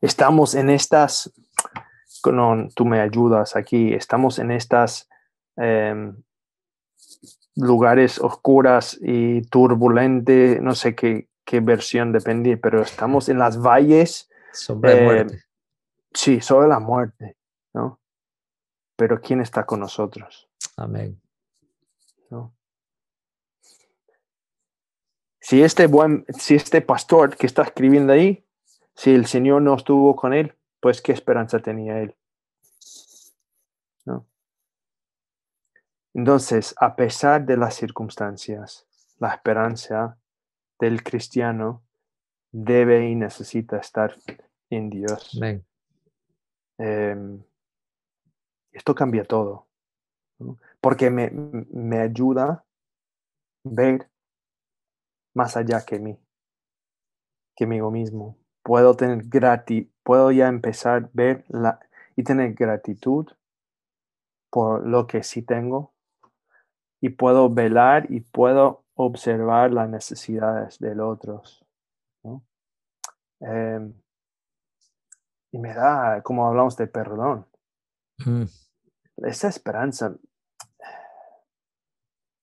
Estamos 0.00 0.54
en 0.54 0.70
estas, 0.70 1.32
no, 2.30 2.68
tú 2.74 2.84
me 2.84 3.00
ayudas 3.00 3.56
aquí, 3.56 3.94
estamos 3.94 4.38
en 4.38 4.50
estas 4.50 5.08
em, 5.56 6.22
lugares 7.56 8.18
oscuras 8.18 8.98
y 9.00 9.42
turbulentes, 9.42 10.60
no 10.60 10.74
sé 10.74 10.94
qué, 10.94 11.28
qué 11.44 11.60
versión 11.60 12.12
depende, 12.12 12.56
pero 12.56 12.82
estamos 12.82 13.28
en 13.28 13.38
las 13.38 13.60
valles. 13.60 14.28
Sobre 14.52 14.98
eh, 14.98 15.04
muerte. 15.04 15.44
Sí, 16.14 16.40
sobre 16.40 16.68
la 16.68 16.78
muerte, 16.78 17.36
¿no? 17.74 18.00
Pero 18.96 19.20
¿quién 19.20 19.40
está 19.40 19.66
con 19.66 19.80
nosotros? 19.80 20.48
Amén. 20.76 21.20
¿No? 22.30 22.54
Si 25.40 25.62
este 25.62 25.86
buen, 25.86 26.24
si 26.38 26.54
este 26.54 26.80
pastor 26.80 27.36
que 27.36 27.46
está 27.46 27.62
escribiendo 27.62 28.12
ahí, 28.12 28.46
si 28.94 29.12
el 29.12 29.26
Señor 29.26 29.60
no 29.62 29.74
estuvo 29.74 30.14
con 30.16 30.32
él, 30.32 30.56
pues 30.80 31.02
qué 31.02 31.12
esperanza 31.12 31.58
tenía 31.58 31.98
él. 31.98 32.16
¿No? 34.06 34.26
Entonces, 36.14 36.74
a 36.78 36.94
pesar 36.94 37.44
de 37.44 37.56
las 37.56 37.74
circunstancias, 37.74 38.86
la 39.18 39.34
esperanza 39.34 40.16
del 40.78 41.02
cristiano 41.02 41.82
debe 42.52 43.08
y 43.08 43.16
necesita 43.16 43.78
estar 43.78 44.16
en 44.70 44.90
Dios. 44.90 45.36
Em, 46.78 47.42
esto 48.72 48.94
cambia 48.94 49.24
todo, 49.24 49.66
porque 50.80 51.10
me, 51.10 51.30
me 51.30 51.98
ayuda 51.98 52.44
a 52.44 52.64
ver 53.64 54.10
más 55.34 55.56
allá 55.56 55.84
que 55.84 55.98
mí, 55.98 56.18
que 57.56 57.66
mí 57.66 57.80
mismo. 57.80 58.36
Puedo 58.62 58.96
tener 58.96 59.24
grati 59.28 59.90
puedo 60.04 60.30
ya 60.30 60.48
empezar 60.48 61.04
a 61.04 61.10
ver 61.12 61.44
la, 61.48 61.80
y 62.14 62.22
tener 62.22 62.52
gratitud 62.52 63.26
por 64.50 64.86
lo 64.86 65.06
que 65.08 65.24
sí 65.24 65.42
tengo 65.42 65.92
y 67.00 67.08
puedo 67.08 67.52
velar 67.52 68.06
y 68.10 68.20
puedo 68.20 68.84
observar 68.94 69.72
las 69.72 69.88
necesidades 69.88 70.78
del 70.78 71.00
otro. 71.00 71.42
Em, 73.40 73.92
y 75.54 75.58
me 75.58 75.72
da, 75.72 76.20
como 76.24 76.48
hablamos 76.48 76.76
de 76.76 76.88
perdón, 76.88 77.46
mm. 78.26 78.42
esa 79.18 79.46
esperanza 79.46 80.16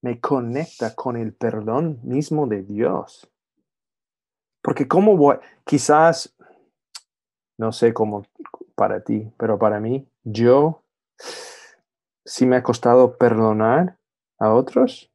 me 0.00 0.18
conecta 0.18 0.94
con 0.94 1.18
el 1.18 1.34
perdón 1.34 2.00
mismo 2.04 2.46
de 2.46 2.62
Dios. 2.62 3.30
Porque 4.62 4.88
como 4.88 5.18
voy, 5.18 5.36
quizás, 5.66 6.34
no 7.58 7.70
sé 7.70 7.92
cómo 7.92 8.24
para 8.74 9.04
ti, 9.04 9.30
pero 9.36 9.58
para 9.58 9.78
mí, 9.78 10.08
yo 10.24 10.82
sí 12.24 12.46
me 12.46 12.56
ha 12.56 12.62
costado 12.62 13.18
perdonar 13.18 13.98
a 14.38 14.54
otros. 14.54 15.12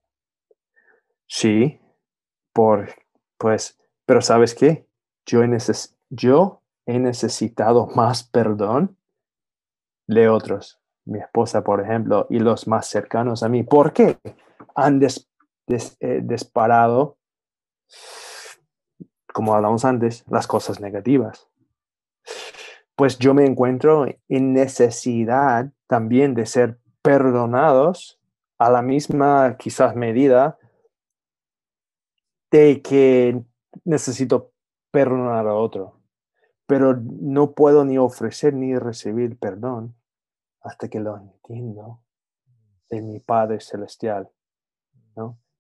Sí, 1.26 1.82
por, 2.54 2.90
pues, 3.40 3.80
pero 4.06 4.22
¿sabes 4.22 4.54
qué? 4.54 4.88
Yo 5.26 5.42
he, 5.42 5.58
yo 6.12 6.62
he 6.88 6.98
necesitado 6.98 7.88
más 7.88 8.24
perdón 8.24 8.98
de 10.08 10.30
otros, 10.30 10.80
mi 11.06 11.20
esposa, 11.20 11.64
por 11.64 11.82
ejemplo, 11.82 12.26
y 12.30 12.40
los 12.40 12.68
más 12.68 12.88
cercanos 12.88 13.44
a 13.44 13.50
mí. 13.50 13.64
¿Por 13.64 13.94
qué? 13.94 14.18
han 14.78 15.02
eh, 15.02 16.22
disparado, 16.24 17.18
como 19.34 19.56
hablamos 19.56 19.84
antes, 19.86 20.24
las 20.30 20.46
cosas 20.46 20.80
negativas. 20.80 21.50
Pues 22.96 23.18
yo 23.18 23.34
me 23.34 23.46
encuentro 23.46 24.06
en 24.30 24.54
necesidad 24.54 25.72
también 25.88 26.36
de 26.36 26.46
ser 26.46 26.80
perdonados 27.02 28.20
a 28.60 28.70
la 28.70 28.84
misma 28.84 29.58
quizás 29.58 29.96
medida 29.96 30.60
de 32.52 32.82
que 32.82 33.42
necesito 33.84 34.52
perdonar 34.92 35.48
a 35.48 35.56
otro, 35.56 35.97
pero 36.68 36.96
no 36.98 37.54
puedo 37.54 37.86
ni 37.86 37.98
ofrecer 37.98 38.54
ni 38.54 38.78
recibir 38.78 39.40
perdón 39.40 39.96
hasta 40.62 40.90
que 40.90 41.00
lo 41.00 41.18
entiendo 41.18 42.04
de 42.90 43.02
mi 43.02 43.20
Padre 43.20 43.62
Celestial. 43.62 44.30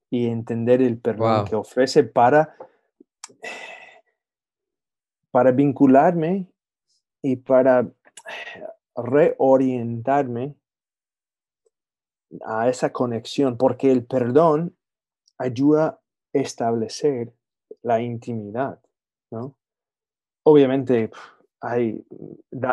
Y 0.09 0.27
entender 0.27 0.81
el 0.81 0.99
perdón 0.99 1.45
que 1.45 1.55
ofrece 1.55 2.03
para, 2.03 2.55
para 5.31 5.51
vincularme 5.51 6.47
y 7.21 7.37
para 7.37 7.89
reorientarme 8.95 10.55
a 12.45 12.69
esa 12.69 12.91
conexión, 12.91 13.57
porque 13.57 13.91
el 13.91 14.05
perdón 14.05 14.77
ayuda 15.37 15.87
a 15.87 15.99
establecer 16.33 17.33
la 17.81 18.01
intimidad, 18.01 18.79
¿no? 19.31 19.57
Obviamente 20.49 21.11
hay, 21.59 22.07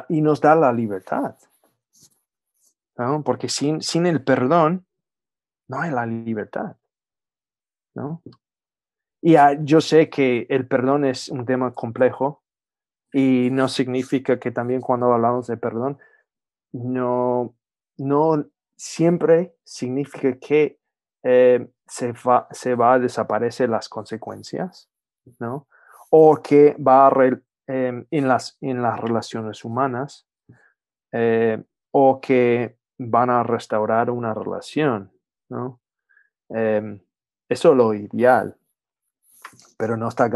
y 0.08 0.20
nos 0.20 0.40
da 0.40 0.54
la 0.54 0.72
libertad, 0.72 1.34
¿no? 2.96 3.24
Porque 3.24 3.48
sin, 3.48 3.82
sin 3.82 4.06
el 4.06 4.22
perdón 4.22 4.86
no 5.66 5.80
hay 5.80 5.90
la 5.90 6.06
libertad, 6.06 6.76
¿no? 7.96 8.22
Y 9.20 9.34
yo 9.64 9.80
sé 9.80 10.08
que 10.08 10.46
el 10.50 10.68
perdón 10.68 11.04
es 11.04 11.28
un 11.28 11.44
tema 11.46 11.72
complejo 11.72 12.44
y 13.12 13.48
no 13.50 13.66
significa 13.66 14.38
que 14.38 14.52
también 14.52 14.80
cuando 14.80 15.12
hablamos 15.12 15.48
de 15.48 15.56
perdón, 15.56 15.98
no, 16.70 17.56
no 17.96 18.46
siempre 18.76 19.56
significa 19.64 20.38
que 20.38 20.78
eh, 21.24 21.66
se, 21.88 22.12
va, 22.12 22.46
se 22.52 22.76
va 22.76 22.92
a 22.92 22.98
desaparecer 23.00 23.68
las 23.68 23.88
consecuencias, 23.88 24.88
¿no? 25.40 25.66
O 26.10 26.40
que 26.40 26.76
va 26.76 27.08
a 27.08 27.10
em, 27.66 28.06
en, 28.10 28.28
las, 28.28 28.56
en 28.60 28.82
las 28.82 29.00
relaciones 29.00 29.64
humanas, 29.64 30.26
eh, 31.12 31.62
o 31.92 32.20
que 32.20 32.76
van 32.98 33.30
a 33.30 33.42
restaurar 33.42 34.10
una 34.10 34.34
relación, 34.34 35.12
¿no? 35.48 35.80
Em, 36.48 37.00
eso 37.48 37.70
es 37.70 37.76
lo 37.76 37.94
ideal, 37.94 38.56
pero 39.76 39.96
no 39.96 40.08
está 40.08 40.28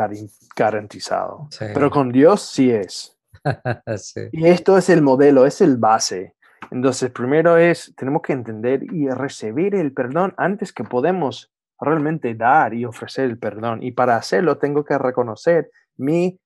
garantizado. 0.56 1.48
Pero 1.58 1.90
con 1.90 2.12
Dios 2.12 2.42
sí 2.42 2.70
es. 2.70 3.14
Y 4.32 4.46
esto 4.46 4.76
es 4.76 4.90
el 4.90 5.02
modelo, 5.02 5.46
es 5.46 5.60
el 5.60 5.76
base. 5.76 6.34
Entonces, 6.70 7.10
primero 7.10 7.56
es, 7.56 7.94
tenemos 7.96 8.22
que 8.22 8.32
entender 8.32 8.82
y 8.82 9.08
recibir 9.08 9.74
el 9.74 9.92
perdón 9.92 10.34
antes 10.36 10.72
que 10.72 10.84
podemos 10.84 11.50
realmente 11.80 12.34
dar 12.34 12.74
y 12.74 12.84
ofrecer 12.84 13.24
el 13.24 13.38
perdón. 13.38 13.82
Y 13.82 13.92
para 13.92 14.16
hacerlo 14.16 14.58
tengo 14.58 14.84
que 14.84 14.98
reconocer 14.98 15.70
mi 15.96 16.38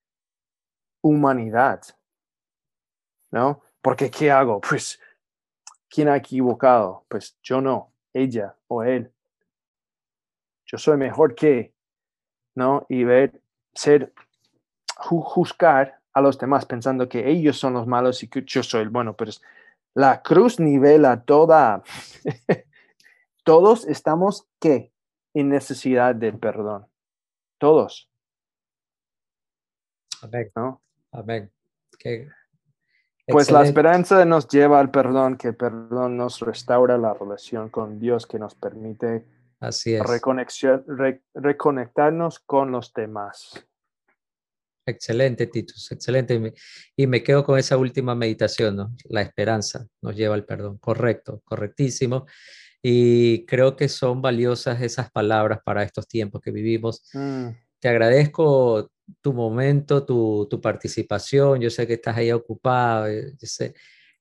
humanidad. 1.03 1.83
¿No? 3.31 3.63
Porque 3.81 4.11
¿qué 4.11 4.31
hago? 4.31 4.61
Pues, 4.61 5.01
¿quién 5.89 6.09
ha 6.09 6.17
equivocado? 6.17 7.05
Pues 7.09 7.37
yo 7.43 7.61
no, 7.61 7.93
ella 8.13 8.57
o 8.69 8.83
él. 8.83 9.13
Yo 10.67 10.79
soy 10.79 10.97
mejor 10.97 11.35
que, 11.35 11.75
¿no? 12.55 12.87
Y 12.89 13.05
ver, 13.05 13.43
ser, 13.75 14.13
juzgar 14.97 16.01
a 16.13 16.21
los 16.21 16.39
demás 16.39 16.67
pensando 16.67 17.09
que 17.09 17.29
ellos 17.29 17.59
son 17.59 17.75
los 17.75 17.87
malos 17.87 18.23
y 18.23 18.29
que 18.29 18.43
yo 18.45 18.63
soy 18.63 18.83
el 18.83 18.91
bueno, 18.91 19.17
pero 19.17 19.33
la 19.95 20.23
cruz 20.23 20.61
nivela 20.61 21.23
toda. 21.25 21.83
Todos 23.45 23.87
estamos, 23.87 24.47
¿qué? 24.61 24.93
En 25.35 25.49
necesidad 25.49 26.15
de 26.15 26.33
perdón. 26.33 26.87
Todos. 27.59 28.09
Amén. 30.23 30.51
¿No? 30.55 30.81
Amén. 31.13 31.51
Pues 33.27 33.51
la 33.51 33.63
esperanza 33.63 34.25
nos 34.25 34.49
lleva 34.49 34.81
al 34.81 34.91
perdón, 34.91 35.37
que 35.37 35.49
el 35.49 35.57
perdón 35.57 36.17
nos 36.17 36.41
restaura 36.41 36.99
la 36.99 37.15
relación 37.15 37.69
con 37.69 38.01
Dios, 38.01 38.27
que 38.27 38.39
nos 38.39 38.55
permite 38.55 39.25
Así 39.61 39.95
es. 39.95 40.03
reconectarnos 41.35 42.41
con 42.41 42.73
los 42.73 42.93
demás. 42.93 43.65
Excelente, 44.85 45.47
Titus, 45.47 45.93
excelente. 45.93 46.55
Y 46.97 47.07
me 47.07 47.23
quedo 47.23 47.45
con 47.45 47.57
esa 47.57 47.77
última 47.77 48.17
meditación, 48.17 48.75
¿no? 48.75 48.93
La 49.05 49.23
esperanza 49.23 49.87
nos 50.01 50.17
lleva 50.17 50.35
al 50.35 50.45
perdón. 50.45 50.79
Correcto, 50.79 51.41
correctísimo. 51.45 52.27
Y 52.83 53.47
creo 53.47 53.77
que 53.77 53.89
son 53.89 54.21
valiosas 54.21 54.83
esas 54.83 55.09
palabras 55.13 55.61
para 55.65 55.85
estos 55.85 56.09
tiempos 56.09 56.41
que 56.41 56.51
vivimos. 56.51 57.09
Mm. 57.13 57.51
Te 57.79 57.89
agradezco 57.89 58.91
tu 59.21 59.33
momento, 59.33 60.05
tu, 60.05 60.61
participación. 60.61 61.61
Yo 61.61 61.71
sé 61.71 61.87
que 61.87 61.95
estás 61.95 62.17
ahí 62.17 62.33
ocupado, 62.33 63.09
eh, 63.09 63.35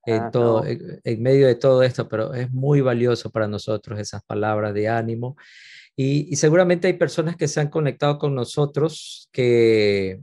en, 0.05 0.21
ah, 0.23 0.31
todo, 0.31 0.65
en, 0.65 1.21
medio 1.21 1.47
de 1.47 1.55
todo 1.55 1.83
esto, 1.83 2.07
pero 2.07 2.33
es 2.33 2.51
muy 2.51 2.81
valioso 2.81 3.29
para 3.29 3.47
nosotros 3.47 3.99
esas 3.99 4.23
palabras 4.23 4.73
de 4.73 4.87
ánimo. 4.89 5.37
Y, 5.95 6.31
y 6.31 6.35
seguramente 6.37 6.87
hay 6.87 6.93
personas 6.93 7.35
que 7.35 7.47
se 7.47 7.59
han 7.59 7.69
conectado 7.69 8.17
con 8.17 8.33
nosotros 8.33 9.29
que 9.31 10.21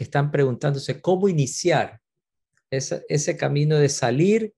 que 0.00 0.04
están 0.04 0.30
preguntándose 0.30 1.02
cómo 1.02 1.28
iniciar 1.28 2.00
ese, 2.70 3.04
ese 3.10 3.36
camino 3.36 3.76
de 3.76 3.90
salir 3.90 4.54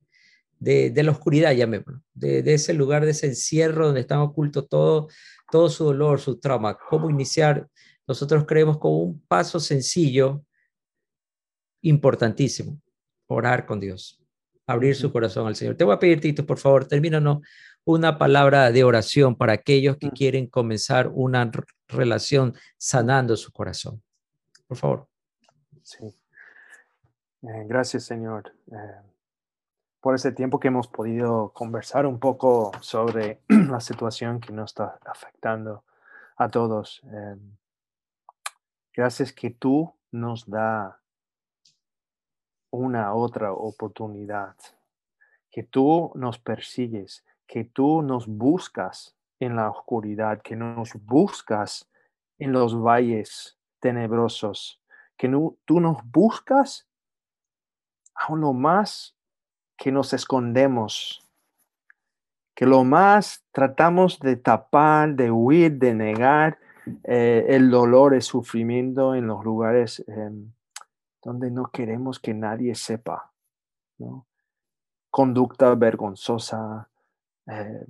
de, 0.61 0.91
de 0.91 1.03
la 1.03 1.11
oscuridad, 1.11 1.51
llamémoslo, 1.51 2.01
de, 2.15 2.45
de, 2.45 2.55
ese 2.55 2.73
lugar, 2.75 3.05
de 3.05 3.11
ese 3.11 3.27
encierro 3.27 3.87
donde 3.87 4.03
están 4.03 4.21
ocultos 4.21 4.69
todo, 4.69 5.09
todo 5.51 5.69
su 5.69 5.83
dolor, 5.83 6.21
su 6.21 6.39
trauma. 6.39 6.79
¿Cómo 6.89 7.11
iniciar? 7.11 7.67
Nosotros 8.07 8.45
creemos 8.47 8.79
como 8.79 8.99
un 8.99 9.21
paso 9.27 9.61
sencillo, 9.61 10.45
importantísimo, 11.83 12.81
orar 13.27 13.67
con 13.67 13.81
Dios, 13.81 14.21
abrir 14.67 14.95
su 14.95 15.13
corazón 15.13 15.47
al 15.47 15.57
Señor. 15.57 15.77
Te 15.77 15.85
voy 15.85 15.95
a 15.95 15.99
pedir, 15.99 16.21
Tito, 16.21 16.47
por 16.47 16.59
favor, 16.59 16.87
termínanos 16.87 17.41
una 17.85 18.19
palabra 18.19 18.71
de 18.71 18.85
oración 18.85 19.37
para 19.37 19.55
aquellos 19.55 19.97
que 19.97 20.09
mm. 20.09 20.11
quieren 20.11 20.47
comenzar 20.47 21.09
una 21.09 21.51
relación 21.89 22.55
sanando 22.79 23.37
su 23.37 23.53
corazón. 23.53 24.03
Por 24.67 24.77
favor. 24.77 25.09
Sí. 25.83 26.07
Eh, 26.07 27.65
gracias, 27.67 28.05
Señor, 28.05 28.53
eh, 28.71 29.01
por 30.01 30.15
ese 30.15 30.31
tiempo 30.31 30.61
que 30.61 30.69
hemos 30.69 30.87
podido 30.87 31.51
conversar 31.53 32.07
un 32.07 32.21
poco 32.21 32.71
sobre 32.81 33.41
la 33.49 33.81
situación 33.81 34.41
que 34.41 34.53
nos 34.53 34.71
está 34.71 34.99
afectando 35.05 35.85
a 36.37 36.49
todos. 36.49 37.03
Eh, 37.13 37.37
gracias 38.93 39.33
que 39.33 39.51
tú 39.51 39.95
nos 40.11 40.49
da 40.49 41.01
una 42.71 43.15
otra 43.15 43.53
oportunidad, 43.53 44.57
que 45.51 45.63
tú 45.63 46.13
nos 46.15 46.39
persigues, 46.39 47.25
que 47.47 47.65
tú 47.65 48.03
nos 48.03 48.27
buscas 48.27 49.17
en 49.41 49.57
la 49.57 49.71
oscuridad, 49.71 50.41
que 50.43 50.57
nos 50.57 50.95
buscas 51.05 51.91
en 52.39 52.53
los 52.53 52.81
valles 52.81 53.59
tenebrosos 53.81 54.83
que 55.23 55.29
tú 55.65 55.81
nos 55.81 55.99
buscas 56.11 56.89
aún 58.15 58.41
lo 58.41 58.53
más 58.53 59.17
que 59.77 59.93
nos 59.93 60.13
escondemos, 60.13 61.25
que 62.57 62.67
lo 62.67 62.83
más 62.83 63.45
tratamos 63.53 64.19
de 64.19 64.35
tapar, 64.35 65.15
de 65.15 65.31
huir, 65.31 65.79
de 65.79 65.95
negar 65.95 66.59
eh, 67.05 67.47
el 67.49 67.71
dolor, 67.71 68.15
el 68.15 68.23
sufrimiento 68.23 69.15
en 69.15 69.27
los 69.27 69.45
lugares 69.45 70.05
em, 70.09 70.53
donde 71.23 71.51
no 71.51 71.71
queremos 71.71 72.19
que 72.19 72.35
nadie 72.35 72.75
sepa. 72.75 73.33
Conducta 75.11 75.75
vergonzosa, 75.75 76.91
eh, 77.47 77.87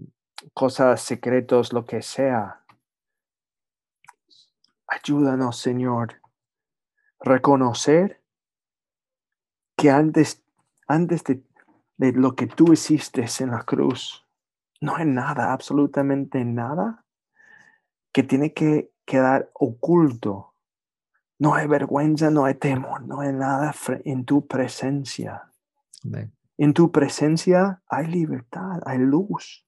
cosas 0.53 1.01
secretos, 1.01 1.73
lo 1.73 1.85
que 1.85 2.03
sea. 2.03 2.65
Ayúdanos, 4.87 5.57
Señor, 5.59 6.21
reconocer 7.21 8.23
que 9.77 9.91
antes, 9.91 10.45
antes 10.87 11.25
de, 11.25 11.43
lo 11.97 12.35
que 12.35 12.47
tú 12.47 12.73
hiciste 12.73 13.25
en 13.41 13.53
la 13.53 13.63
cruz, 13.63 14.27
no 14.81 14.97
hay 14.97 15.07
nada, 15.07 15.53
absolutamente 15.53 16.45
nada 16.45 17.03
que 18.13 18.23
tiene 18.23 18.53
que 18.53 18.93
quedar 19.05 19.51
oculto. 19.55 20.55
No 21.39 21.55
hay 21.55 21.67
vergüenza, 21.67 22.31
no 22.31 22.45
hay 22.45 22.55
temor, 22.55 23.03
no 23.07 23.21
hay 23.21 23.33
nada 23.33 23.75
en 24.05 24.25
tu 24.25 24.47
presencia. 24.47 25.51
En 26.59 26.75
tu 26.75 26.93
presencia 26.93 27.83
hay 27.89 28.07
libertad, 28.07 28.81
hay 28.87 28.99
luz. 28.99 29.67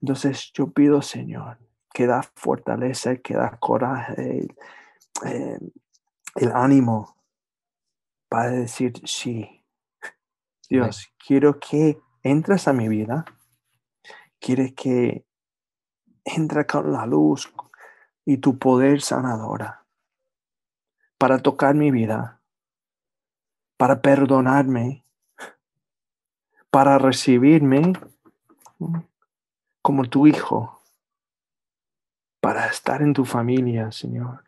Entonces 0.00 0.52
yo 0.52 0.70
pido, 0.70 1.02
Señor, 1.02 1.58
que 1.92 2.06
da 2.06 2.22
fortaleza, 2.34 3.16
que 3.16 3.34
da 3.34 3.56
coraje, 3.58 4.46
eh, 5.24 5.58
el 6.36 6.52
ánimo 6.52 7.16
para 8.28 8.50
decir, 8.50 8.92
sí, 9.04 9.64
Dios, 10.68 11.12
quiero 11.24 11.60
que 11.60 11.98
entres 12.22 12.66
a 12.68 12.72
mi 12.72 12.88
vida, 12.88 13.24
quiere 14.40 14.74
que 14.74 15.24
entre 16.24 16.66
con 16.66 16.92
la 16.92 17.06
luz 17.06 17.52
y 18.24 18.38
tu 18.38 18.58
poder 18.58 19.00
sanadora 19.00 19.84
para 21.18 21.38
tocar 21.38 21.74
mi 21.74 21.90
vida, 21.90 22.40
para 23.76 24.00
perdonarme, 24.00 25.04
para 26.70 26.98
recibirme 26.98 27.92
como 29.82 30.04
tu 30.04 30.26
hijo, 30.26 30.82
para 32.40 32.66
estar 32.66 33.02
en 33.02 33.12
tu 33.12 33.24
familia, 33.24 33.92
Señor 33.92 34.44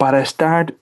para 0.00 0.22
estar 0.22 0.74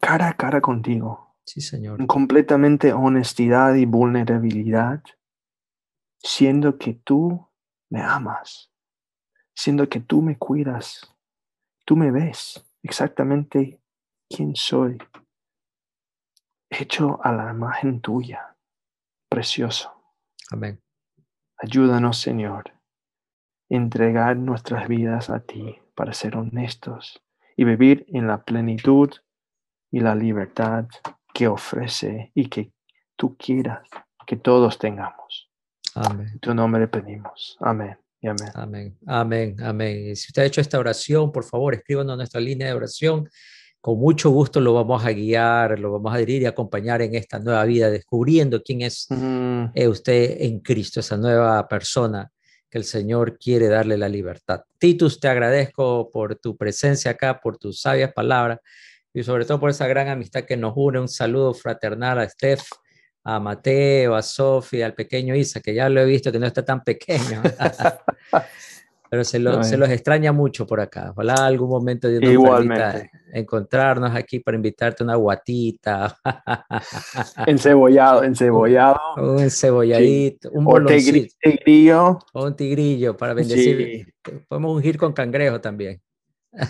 cara 0.00 0.28
a 0.28 0.36
cara 0.36 0.60
contigo. 0.60 1.36
Sí, 1.44 1.60
Señor. 1.60 2.00
En 2.00 2.06
completamente 2.06 2.92
honestidad 2.92 3.74
y 3.74 3.84
vulnerabilidad, 3.84 5.02
siendo 6.24 6.78
que 6.78 6.94
tú 6.94 7.46
me 7.90 8.00
amas, 8.00 8.72
siendo 9.54 9.88
que 9.88 10.00
tú 10.00 10.22
me 10.22 10.38
cuidas, 10.38 11.14
tú 11.84 11.96
me 11.96 12.10
ves 12.10 12.66
exactamente 12.82 13.78
quién 14.28 14.56
soy, 14.56 14.98
hecho 16.70 17.20
a 17.22 17.30
la 17.30 17.50
imagen 17.50 18.00
tuya, 18.00 18.56
precioso. 19.28 19.92
Amén. 20.50 20.82
Ayúdanos, 21.58 22.18
Señor, 22.18 22.72
entregar 23.68 24.36
nuestras 24.36 24.88
vidas 24.88 25.28
a 25.28 25.40
ti 25.40 25.78
para 25.94 26.14
ser 26.14 26.36
honestos 26.36 27.22
y 27.54 27.64
vivir 27.64 28.06
en 28.08 28.26
la 28.26 28.44
plenitud 28.44 29.10
y 29.90 30.00
la 30.00 30.14
libertad 30.14 30.86
que 31.34 31.48
ofrece 31.48 32.32
y 32.34 32.48
que 32.48 32.72
tú 33.16 33.36
quieras 33.36 33.88
que 34.26 34.36
todos 34.36 34.78
tengamos. 34.78 35.53
Amén. 35.94 36.28
En 36.32 36.38
tu 36.38 36.54
nombre 36.54 36.88
pedimos. 36.88 37.56
Amén. 37.60 37.96
Y 38.20 38.28
amén. 38.28 38.48
Amén. 38.54 38.98
Amén. 39.06 39.56
Amén. 39.62 40.08
Y 40.10 40.16
si 40.16 40.28
usted 40.28 40.42
ha 40.42 40.46
hecho 40.46 40.60
esta 40.60 40.78
oración, 40.78 41.30
por 41.30 41.44
favor, 41.44 41.74
escríbanos 41.74 42.16
nuestra 42.16 42.40
línea 42.40 42.68
de 42.68 42.74
oración. 42.74 43.28
Con 43.80 43.98
mucho 43.98 44.30
gusto 44.30 44.60
lo 44.60 44.72
vamos 44.72 45.04
a 45.04 45.10
guiar, 45.10 45.78
lo 45.78 45.92
vamos 45.92 46.14
a 46.14 46.16
dirigir 46.16 46.42
y 46.42 46.46
acompañar 46.46 47.02
en 47.02 47.14
esta 47.14 47.38
nueva 47.38 47.64
vida, 47.64 47.90
descubriendo 47.90 48.62
quién 48.62 48.80
es 48.80 49.06
Mm, 49.64 49.72
eh, 49.74 49.88
usted 49.88 50.36
en 50.40 50.60
Cristo, 50.60 51.00
esa 51.00 51.16
nueva 51.16 51.66
persona 51.68 52.30
que 52.70 52.78
el 52.78 52.84
Señor 52.84 53.38
quiere 53.38 53.68
darle 53.68 53.96
la 53.96 54.08
libertad. 54.08 54.62
Titus, 54.78 55.20
te 55.20 55.28
agradezco 55.28 56.10
por 56.10 56.36
tu 56.36 56.56
presencia 56.56 57.12
acá, 57.12 57.40
por 57.40 57.58
tus 57.58 57.80
sabias 57.80 58.12
palabras 58.12 58.58
y 59.12 59.22
sobre 59.22 59.44
todo 59.44 59.60
por 59.60 59.70
esa 59.70 59.86
gran 59.86 60.08
amistad 60.08 60.44
que 60.44 60.56
nos 60.56 60.72
une. 60.76 61.00
Un 61.00 61.08
saludo 61.08 61.54
fraternal 61.54 62.18
a 62.18 62.28
Steph, 62.28 62.64
a 63.26 63.40
Mateo, 63.40 64.14
a 64.14 64.22
Sofía, 64.22 64.86
al 64.86 64.94
pequeño 64.94 65.34
Isa, 65.34 65.60
que 65.60 65.74
ya 65.74 65.88
lo 65.88 66.00
he 66.00 66.04
visto 66.04 66.30
que 66.30 66.38
no 66.38 66.46
está 66.46 66.64
tan 66.64 66.84
pequeño. 66.84 67.42
Pero 69.10 69.22
se, 69.22 69.38
lo- 69.38 69.62
se 69.62 69.76
los 69.76 69.88
extraña 69.90 70.32
mucho 70.32 70.66
por 70.66 70.80
acá. 70.80 71.12
Ojalá 71.12 71.34
algún 71.46 71.68
momento 71.70 72.08
Dios 72.08 72.20
nos 72.22 73.02
encontrarnos 73.32 74.12
aquí 74.14 74.40
para 74.40 74.56
invitarte 74.56 75.04
una 75.04 75.14
guatita, 75.14 76.18
Encebollado, 77.46 78.24
encebollado. 78.24 78.98
un 79.16 79.48
cebolladito, 79.50 80.50
un 80.52 80.66
O 80.66 80.84
tigrillo. 80.84 82.18
O 82.32 82.44
un 82.46 82.56
tigrillo 82.56 83.16
para 83.16 83.34
bendecir. 83.34 84.12
Sí. 84.24 84.32
Podemos 84.48 84.74
ungir 84.76 84.98
con 84.98 85.12
cangrejo 85.12 85.60
también. 85.60 86.00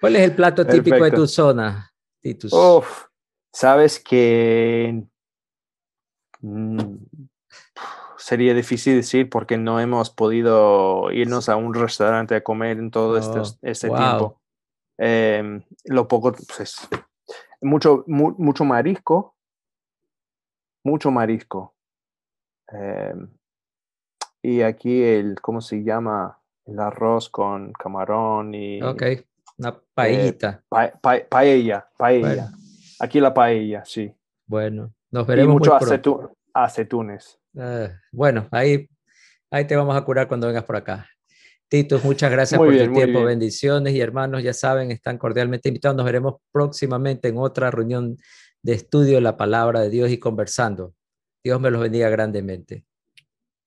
¿Cuál 0.00 0.16
es 0.16 0.22
el 0.22 0.32
plato 0.32 0.66
típico 0.66 1.02
de 1.04 1.10
tu 1.12 1.26
zona, 1.26 1.90
Titus? 2.20 2.52
Uf, 2.52 3.04
sabes 3.52 3.98
que 4.00 5.04
mm, 6.40 6.94
sería 8.16 8.54
difícil 8.54 8.96
decir 8.96 9.28
porque 9.30 9.56
no 9.56 9.80
hemos 9.80 10.10
podido 10.10 11.10
irnos 11.12 11.48
a 11.48 11.56
un 11.56 11.74
restaurante 11.74 12.34
a 12.34 12.42
comer 12.44 12.78
en 12.78 12.90
todo 12.90 13.16
este, 13.18 13.40
Oh, 13.40 13.58
este 13.62 13.88
wow. 13.88 13.96
tiempo. 13.98 14.40
Em, 14.98 15.62
lo 15.84 16.08
poco, 16.08 16.32
pues, 16.32 16.60
es 16.60 16.88
mucho, 17.60 18.04
mu- 18.06 18.34
mucho 18.38 18.64
marisco, 18.64 19.36
mucho 20.84 21.10
marisco. 21.10 21.74
Em, 22.68 23.28
y 24.42 24.62
aquí 24.62 25.02
el, 25.02 25.40
¿cómo 25.40 25.60
se 25.60 25.82
llama? 25.82 26.38
El 26.66 26.80
arroz 26.80 27.28
con 27.30 27.72
camarón 27.72 28.54
y 28.54 28.82
Ok, 28.82 29.02
una 29.58 29.78
paellita. 29.94 30.62
pa- 30.68 30.92
pa- 31.00 31.24
paella, 31.28 31.88
paella. 31.96 32.50
Bueno. 32.52 32.67
Aquí 33.00 33.20
la 33.20 33.32
paella, 33.32 33.84
sí. 33.84 34.12
bueno, 34.46 34.92
nos 35.10 35.24
Y 35.24 35.28
veremos 35.28 35.54
mucho 35.54 35.70
muy 35.70 35.80
acetu- 35.80 36.32
aceitunes. 36.52 37.38
Ah, 37.56 37.90
bueno, 38.12 38.48
ahí, 38.50 38.88
ahí 39.50 39.66
te 39.66 39.76
vamos 39.76 39.96
a 39.96 40.02
curar 40.04 40.28
cuando 40.28 40.46
vengas 40.46 40.64
por 40.64 40.76
acá. 40.76 41.06
Titus, 41.68 42.02
muchas 42.04 42.30
gracias 42.30 42.58
Muy 42.58 42.68
por 42.68 42.74
bien, 42.74 42.88
tu 42.88 42.94
tiempo. 42.94 43.18
bien. 43.18 43.26
Bendiciones 43.26 43.94
y 43.94 44.00
hermanos, 44.00 44.42
ya 44.42 44.54
saben, 44.54 44.90
están 44.90 45.18
cordialmente 45.18 45.68
invitados. 45.68 45.96
Nos 45.96 46.06
veremos 46.06 46.36
próximamente 46.50 47.28
en 47.28 47.36
otra 47.38 47.70
reunión 47.70 48.16
de 48.62 48.72
estudio 48.72 49.16
de 49.16 49.20
la 49.20 49.36
palabra 49.36 49.80
de 49.80 49.90
Dios 49.90 50.10
y 50.10 50.18
conversando. 50.18 50.94
Dios 51.44 51.60
me 51.60 51.70
los 51.70 51.80
bendiga 51.82 52.08
grandemente. 52.08 52.84